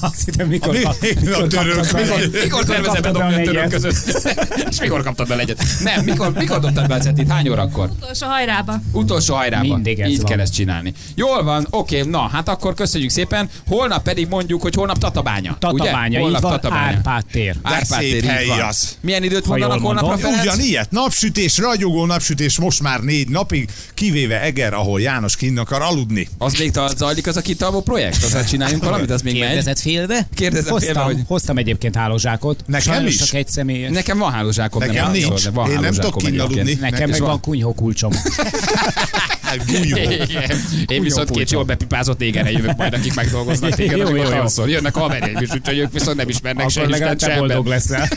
[0.00, 3.34] Azt hittem, mikor, Mi- kap- a török- kaptad be- Mikor, mikor tervezed kaptad be bedobni
[3.34, 3.52] a négyet?
[3.54, 4.33] török között?
[4.70, 5.62] És mikor kaptad be egyet?
[5.82, 7.28] Nem, mikor, mikor dobtad be a cetlit?
[7.30, 7.90] Hány órakor?
[8.00, 8.80] Utolsó hajrába.
[8.92, 9.68] Utolsó hajrában.
[9.68, 10.26] Mindig ez Így van.
[10.26, 10.92] kell ezt csinálni.
[11.14, 13.48] Jól van, oké, na, hát akkor köszönjük szépen.
[13.66, 15.56] Holnap pedig mondjuk, hogy holnap Tatabánya.
[15.58, 16.16] Tatabánya, ugye?
[16.16, 16.86] így Holnap van, Tatabánya.
[16.96, 17.56] Árpád tér.
[17.62, 18.60] Árpád tér, így van.
[18.60, 18.96] az.
[19.00, 20.16] Milyen időt mondanak holnapra.
[20.16, 20.40] Ferenc?
[20.42, 26.28] Ugyanilyet, napsütés, ragyogó napsütés most már négy napig, kivéve Eger, ahol János kinn akar aludni.
[26.38, 28.24] Az még zajlik az a kitalvó projekt?
[28.24, 29.42] Azzal csináljunk valamit, az még megy.
[29.48, 30.26] Kérdezett félbe?
[30.34, 32.62] Kérdezem félbe, Hoztam, hogy hoztam egyébként hálózsákot.
[32.66, 33.18] Nekem Sajnos is?
[33.20, 33.90] csak egy személyes.
[33.92, 34.80] nekem van hálózsákom.
[34.80, 35.44] Nekem nem nincs.
[35.44, 36.74] de van Én nem tudok kinn aludni.
[36.80, 38.12] Nekem meg van- van kunyhó kulcsom.
[39.58, 39.96] Hát Gulyó.
[39.96, 40.58] Igen.
[40.86, 44.22] Én viszont két jól bepipázott égerre jövök majd, akik megdolgoznak téged, Jó, jó,
[44.56, 44.66] jó.
[44.66, 48.08] Jönnek haverjaim is, úgyhogy ők viszont nem ismernek se Akkor legalább te boldog leszel.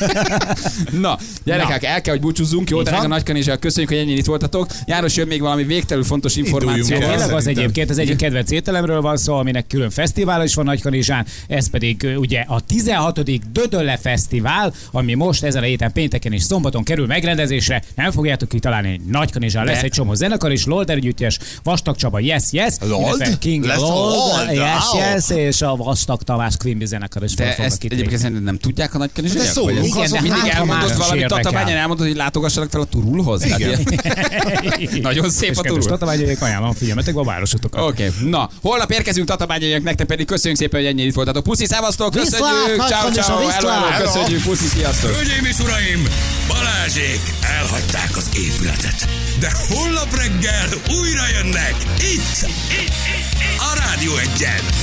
[1.02, 2.70] Na, gyerekek, el kell, hogy búcsúzzunk.
[2.70, 3.04] Jó, Így de van.
[3.04, 4.68] a nagykanizsák, köszönjük, hogy ennyit itt voltatok.
[4.86, 6.98] János, jön még valami végtelenül fontos információ.
[6.98, 11.26] Tényleg az egyébként, az egyik kedvenc ételemről van szó, aminek külön fesztivál is van Nagykanizsán,
[11.48, 13.52] ez pedig ugye a 16.
[13.52, 17.82] Dödölle Fesztivál, ami most ezen a héten pénteken és szombaton kerül megrendezésre.
[17.96, 20.90] Nem fogjátok kitalálni, Nagykanizsán lesz egy csomó zenekar is, Lold
[21.28, 23.38] együttes, Vastag Csaba, Yes, Yes, Lold?
[23.40, 24.52] King Lesz Lold?
[24.52, 24.84] Yes.
[24.98, 28.96] Yes, és a Vastag Tamás Quimby zenekar is fel ezt itt egyébként szerintem nem tudják
[28.96, 28.98] a?
[28.98, 31.28] De szólunk, Vagy ez- Igen, de mindig hát, más valamit.
[31.28, 33.44] Tatabányán, elmondod, hogy látogassanak fel a turulhoz?
[33.44, 33.60] Hát
[35.02, 35.84] Nagyon szép És a turul.
[35.84, 37.82] tatabányaiak, ajánlom figyelmetek a városotokat.
[37.82, 38.30] Oké, okay.
[38.30, 41.44] na, holnap érkezünk Tatabányaiak, nektek pedig köszönjük szépen, hogy ennyit itt voltatok.
[41.44, 45.12] Puszi, szevasztok, Viszlát, köszönjük, ciao, ciao, hello, köszönjük, puszi, sziasztok.
[45.12, 46.08] Hölgyeim és uraim,
[46.48, 49.27] Balázsék elhagyták az épületet.
[49.40, 54.78] De holnap reggel újra jönnek itt, itt, itt, itt a Rádió egyen.